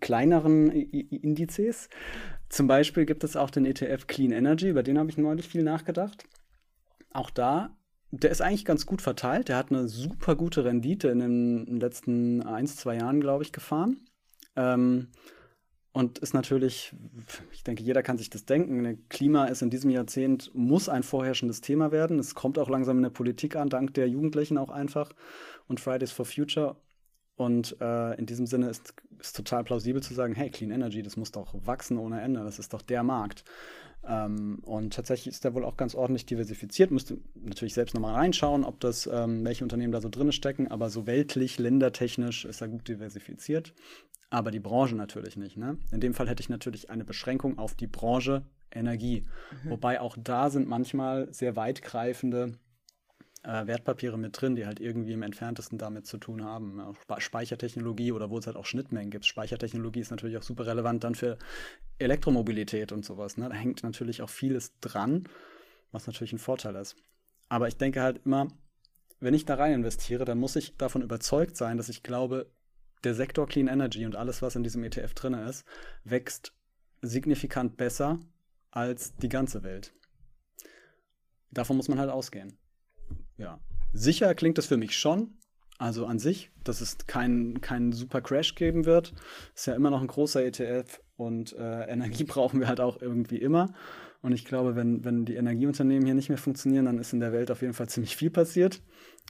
[0.00, 1.88] kleineren I I Indizes.
[2.48, 5.62] Zum Beispiel gibt es auch den ETF Clean Energy, über den habe ich neulich viel
[5.62, 6.24] nachgedacht.
[7.12, 7.76] Auch da,
[8.10, 9.48] der ist eigentlich ganz gut verteilt.
[9.48, 14.00] Der hat eine super gute Rendite in den letzten ein, zwei Jahren, glaube ich, gefahren.
[14.54, 15.08] Ähm,
[15.96, 16.94] und ist natürlich,
[17.52, 18.82] ich denke, jeder kann sich das denken.
[18.82, 22.18] ne, Klima ist in diesem Jahrzehnt, muss ein vorherrschendes Thema werden.
[22.18, 25.14] Es kommt auch langsam in der Politik an, dank der Jugendlichen auch einfach
[25.68, 26.76] und Fridays for Future.
[27.36, 31.16] Und äh, in diesem Sinne ist es total plausibel zu sagen, hey, Clean Energy, das
[31.16, 33.44] muss doch wachsen ohne Ende, das ist doch der Markt.
[34.06, 36.90] Ähm, und tatsächlich ist der wohl auch ganz ordentlich diversifiziert.
[36.90, 40.90] Müsste natürlich selbst nochmal reinschauen, ob das, ähm, welche Unternehmen da so drin stecken, aber
[40.90, 43.72] so weltlich, ländertechnisch ist er gut diversifiziert.
[44.30, 45.56] Aber die Branche natürlich nicht.
[45.56, 45.78] Ne?
[45.92, 49.24] In dem Fall hätte ich natürlich eine Beschränkung auf die Branche Energie.
[49.64, 52.58] Wobei auch da sind manchmal sehr weitgreifende
[53.42, 56.78] äh, Wertpapiere mit drin, die halt irgendwie im entferntesten damit zu tun haben.
[57.08, 59.24] Ja, Speichertechnologie oder wo es halt auch Schnittmengen gibt.
[59.24, 61.38] Speichertechnologie ist natürlich auch super relevant dann für
[61.98, 63.36] Elektromobilität und sowas.
[63.36, 63.48] Ne?
[63.48, 65.28] Da hängt natürlich auch vieles dran,
[65.92, 66.96] was natürlich ein Vorteil ist.
[67.48, 68.48] Aber ich denke halt immer,
[69.20, 72.50] wenn ich da rein investiere, dann muss ich davon überzeugt sein, dass ich glaube,
[73.04, 75.64] der Sektor Clean Energy und alles, was in diesem ETF drin ist,
[76.04, 76.52] wächst
[77.02, 78.18] signifikant besser
[78.70, 79.92] als die ganze Welt.
[81.50, 82.58] Davon muss man halt ausgehen.
[83.38, 83.60] Ja.
[83.92, 85.36] Sicher klingt das für mich schon.
[85.78, 89.12] Also an sich, dass es keinen kein super Crash geben wird.
[89.54, 93.38] Ist ja immer noch ein großer ETF und äh, Energie brauchen wir halt auch irgendwie
[93.38, 93.74] immer.
[94.26, 97.32] Und ich glaube, wenn, wenn die Energieunternehmen hier nicht mehr funktionieren, dann ist in der
[97.32, 98.82] Welt auf jeden Fall ziemlich viel passiert.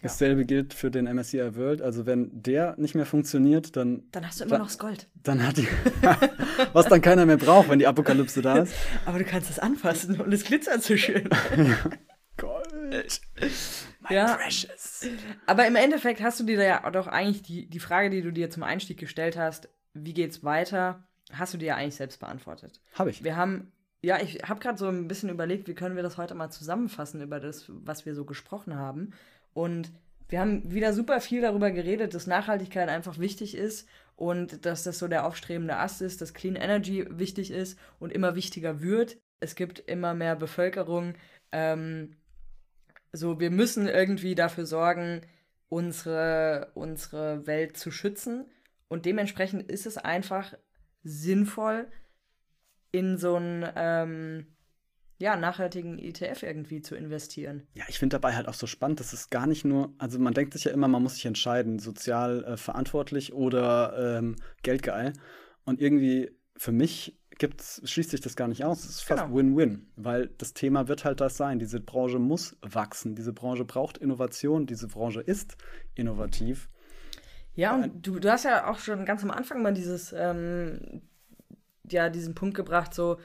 [0.02, 1.82] Dasselbe gilt für den MSCI World.
[1.82, 5.06] Also wenn der nicht mehr funktioniert, dann, Dann hast du immer Da- noch das Gold.
[5.22, 5.68] dann hat die,
[6.72, 8.72] was dann keiner mehr braucht, wenn die Apokalypse da ist.
[9.04, 11.28] Aber du kannst es anfassen und es glitzert so schön.
[12.38, 13.20] Gold.
[14.08, 14.34] My Ja.
[14.36, 15.06] precious.
[15.46, 18.30] Aber im Endeffekt hast du dir da ja doch eigentlich die, die Frage, die du
[18.32, 22.80] dir zum Einstieg gestellt hast, wie geht's weiter, hast du dir ja eigentlich selbst beantwortet.
[22.94, 23.24] Habe ich.
[23.24, 23.72] Wir haben,
[24.02, 27.20] ja, ich habe gerade so ein bisschen überlegt, wie können wir das heute mal zusammenfassen
[27.20, 29.12] über das, was wir so gesprochen haben.
[29.54, 29.90] Und
[30.28, 34.98] wir haben wieder super viel darüber geredet, dass Nachhaltigkeit einfach wichtig ist und dass das
[34.98, 39.18] so der aufstrebende Ast ist, dass Clean Energy wichtig ist und immer wichtiger wird.
[39.40, 41.14] Es gibt immer mehr Bevölkerung.
[41.52, 42.16] Ähm,
[43.12, 45.20] so, wir müssen irgendwie dafür sorgen,
[45.68, 48.46] unsere, unsere Welt zu schützen.
[48.88, 50.54] Und dementsprechend ist es einfach
[51.02, 51.86] sinnvoll,
[52.92, 54.46] in so einen ähm,
[55.18, 57.66] ja, nachhaltigen ETF irgendwie zu investieren.
[57.74, 60.34] Ja, ich finde dabei halt auch so spannend, dass es gar nicht nur, also man
[60.34, 65.14] denkt sich ja immer, man muss sich entscheiden, sozial äh, verantwortlich oder ähm, geldgeil.
[65.64, 68.84] Und irgendwie für mich gibt's, schließt sich das gar nicht aus.
[68.84, 69.36] Es ist fast Genau.
[69.36, 71.58] Win-Win, weil das Thema wird halt das sein.
[71.58, 73.14] Diese Branche muss wachsen.
[73.14, 74.66] Diese Branche braucht Innovation.
[74.66, 75.56] Diese Branche ist
[75.94, 76.68] innovativ.
[77.54, 81.02] Ja, und du, du hast ja auch schon ganz am Anfang mal dieses, ähm,
[81.90, 83.18] ja, diesen Punkt gebracht, so,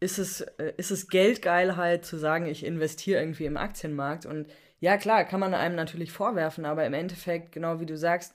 [0.00, 4.26] ist es, äh, ist es Geldgeilheit zu sagen, ich investiere irgendwie im Aktienmarkt?
[4.26, 4.46] Und
[4.78, 8.34] ja, klar, kann man einem natürlich vorwerfen, aber im Endeffekt, genau wie du sagst,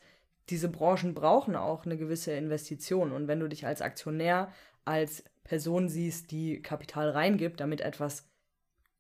[0.50, 3.12] diese Branchen brauchen auch eine gewisse Investition.
[3.12, 4.52] Und wenn du dich als Aktionär,
[4.86, 8.28] als Person siehst, die Kapital reingibt, damit etwas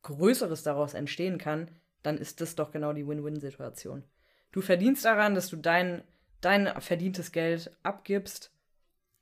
[0.03, 1.69] Größeres daraus entstehen kann,
[2.03, 4.03] dann ist das doch genau die Win-Win-Situation.
[4.51, 6.03] Du verdienst daran, dass du dein,
[6.41, 8.51] dein verdientes Geld abgibst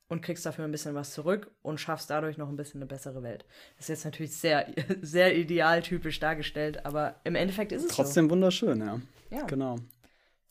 [0.10, 3.24] und kriegst dafür ein bisschen was zurück und schaffst dadurch noch ein bisschen eine bessere
[3.24, 3.46] Welt.
[3.78, 4.68] Das ist jetzt natürlich sehr,
[5.02, 8.96] sehr idealtypisch dargestellt, aber im Endeffekt ist es Trotzdem wunderschön, ja.
[9.30, 9.36] so.
[9.36, 9.44] Ja.
[9.46, 9.76] Genau.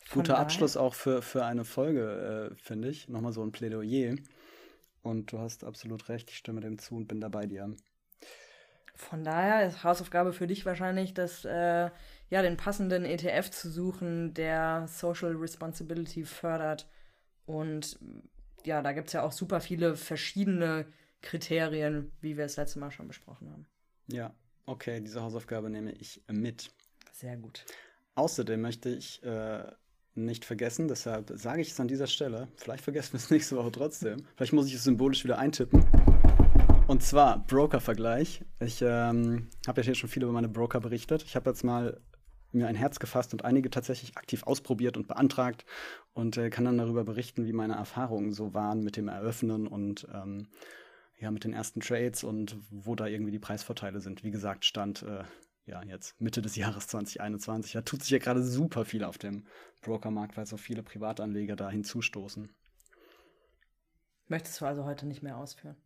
[0.06, 3.08] Von Guter daher- Abschluss auch für, für eine Folge, äh, finde ich.
[3.08, 4.16] Nochmal so ein Plädoyer.
[5.02, 7.74] Und du hast absolut recht, ich stimme dem zu und bin dabei dir.
[8.94, 11.90] Von daher ist Hausaufgabe für dich wahrscheinlich, das, äh,
[12.30, 16.88] ja, den passenden ETF zu suchen, der Social Responsibility fördert.
[17.46, 17.98] Und
[18.64, 20.86] ja, da gibt es ja auch super viele verschiedene
[21.22, 23.66] Kriterien, wie wir es letzte Mal schon besprochen haben.
[24.06, 24.34] Ja,
[24.66, 26.70] okay, diese Hausaufgabe nehme ich mit.
[27.12, 27.64] Sehr gut.
[28.14, 29.64] Außerdem möchte ich äh,
[30.14, 33.72] nicht vergessen, deshalb sage ich es an dieser Stelle, vielleicht vergessen wir es nächste Woche
[33.72, 35.84] trotzdem, vielleicht muss ich es symbolisch wieder eintippen.
[36.88, 38.42] Und zwar Broker-Vergleich.
[38.60, 41.22] Ich ähm, habe ja hier schon viel über meine Broker berichtet.
[41.22, 42.00] Ich habe jetzt mal
[42.52, 45.64] mir ein Herz gefasst und einige tatsächlich aktiv ausprobiert und beantragt
[46.12, 50.06] und äh, kann dann darüber berichten, wie meine Erfahrungen so waren mit dem Eröffnen und
[50.12, 50.48] ähm,
[51.18, 54.22] ja, mit den ersten Trades und wo da irgendwie die Preisvorteile sind.
[54.22, 55.24] Wie gesagt, stand äh,
[55.66, 57.72] ja jetzt Mitte des Jahres 2021.
[57.72, 59.46] Da tut sich ja gerade super viel auf dem
[59.82, 62.48] Brokermarkt, weil so viele Privatanleger da hinzustoßen.
[64.28, 65.76] Möchtest du also heute nicht mehr ausführen?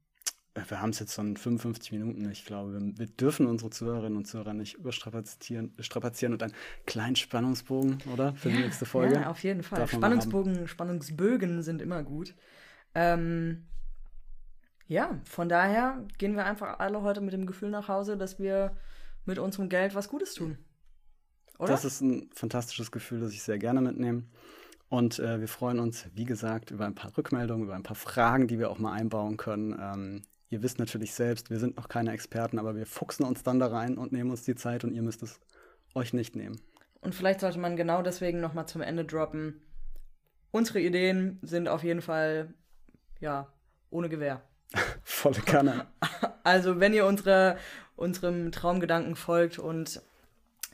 [0.55, 2.31] Wir haben es jetzt schon 55 Minuten.
[2.31, 6.53] Ich glaube, wir, wir, dürfen unsere Zuhörerinnen und Zuhörer nicht überstrapazieren strapazieren und einen
[6.85, 8.35] kleinen Spannungsbogen, oder?
[8.35, 9.15] Für ja, die nächste Folge.
[9.15, 9.89] Ja, auf jeden Fall.
[9.89, 12.35] Spannungsbogen, Spannungsbögen sind immer gut.
[12.95, 13.65] Ähm,
[14.89, 18.77] ja, von daher gehen wir einfach alle heute mit dem Gefühl nach Hause, dass wir
[19.25, 20.59] mit unserem Geld was Gutes tun.
[21.59, 21.73] Oder?
[21.73, 24.25] Das ist ein fantastisches Gefühl, das ich sehr gerne mitnehme.
[24.91, 28.49] Und äh, wir freuen uns, wie gesagt, über ein paar Rückmeldungen, über ein paar Fragen,
[28.49, 29.75] die wir auch mal einbauen können.
[29.81, 30.23] Ähm,
[30.53, 33.69] ihr wisst natürlich selbst, wir sind noch keine Experten, aber wir fuchsen uns dann da
[33.69, 35.41] rein und nehmen uns die Zeit und ihr müsst es
[35.95, 36.61] euch nicht nehmen.
[37.01, 39.63] Und vielleicht sollte man genau deswegen nochmal zum Ende droppen.
[40.51, 42.53] Unsere Ideen sind auf jeden Fall,
[43.19, 43.51] ja,
[43.89, 44.43] ohne Gewehr.
[45.03, 45.87] Volle Kanne.
[46.45, 47.57] Also, wenn ihr unsere,
[47.95, 50.03] unserem Traumgedanken folgt und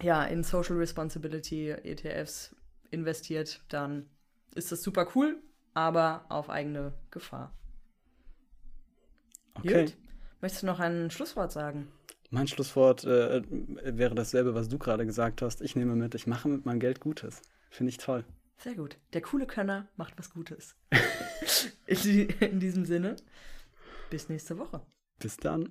[0.01, 2.57] ja, in Social Responsibility ETFs
[2.91, 4.09] investiert, dann
[4.55, 5.37] ist das super cool,
[5.75, 7.53] aber auf eigene Gefahr.
[9.59, 9.87] Okay.
[9.87, 9.97] Gut.
[10.41, 11.89] Möchtest du noch ein Schlusswort sagen?
[12.31, 15.63] Mein Schlusswort äh, wäre dasselbe, was du gerade gesagt hast.
[15.63, 17.41] Ich nehme mit, ich mache mit meinem Geld Gutes.
[17.71, 18.25] Finde ich toll.
[18.59, 18.99] Sehr gut.
[19.13, 20.75] Der coole Könner macht was Gutes.
[21.87, 23.17] in, in diesem Sinne,
[24.11, 24.83] bis nächste Woche.
[25.19, 25.71] Bis dann.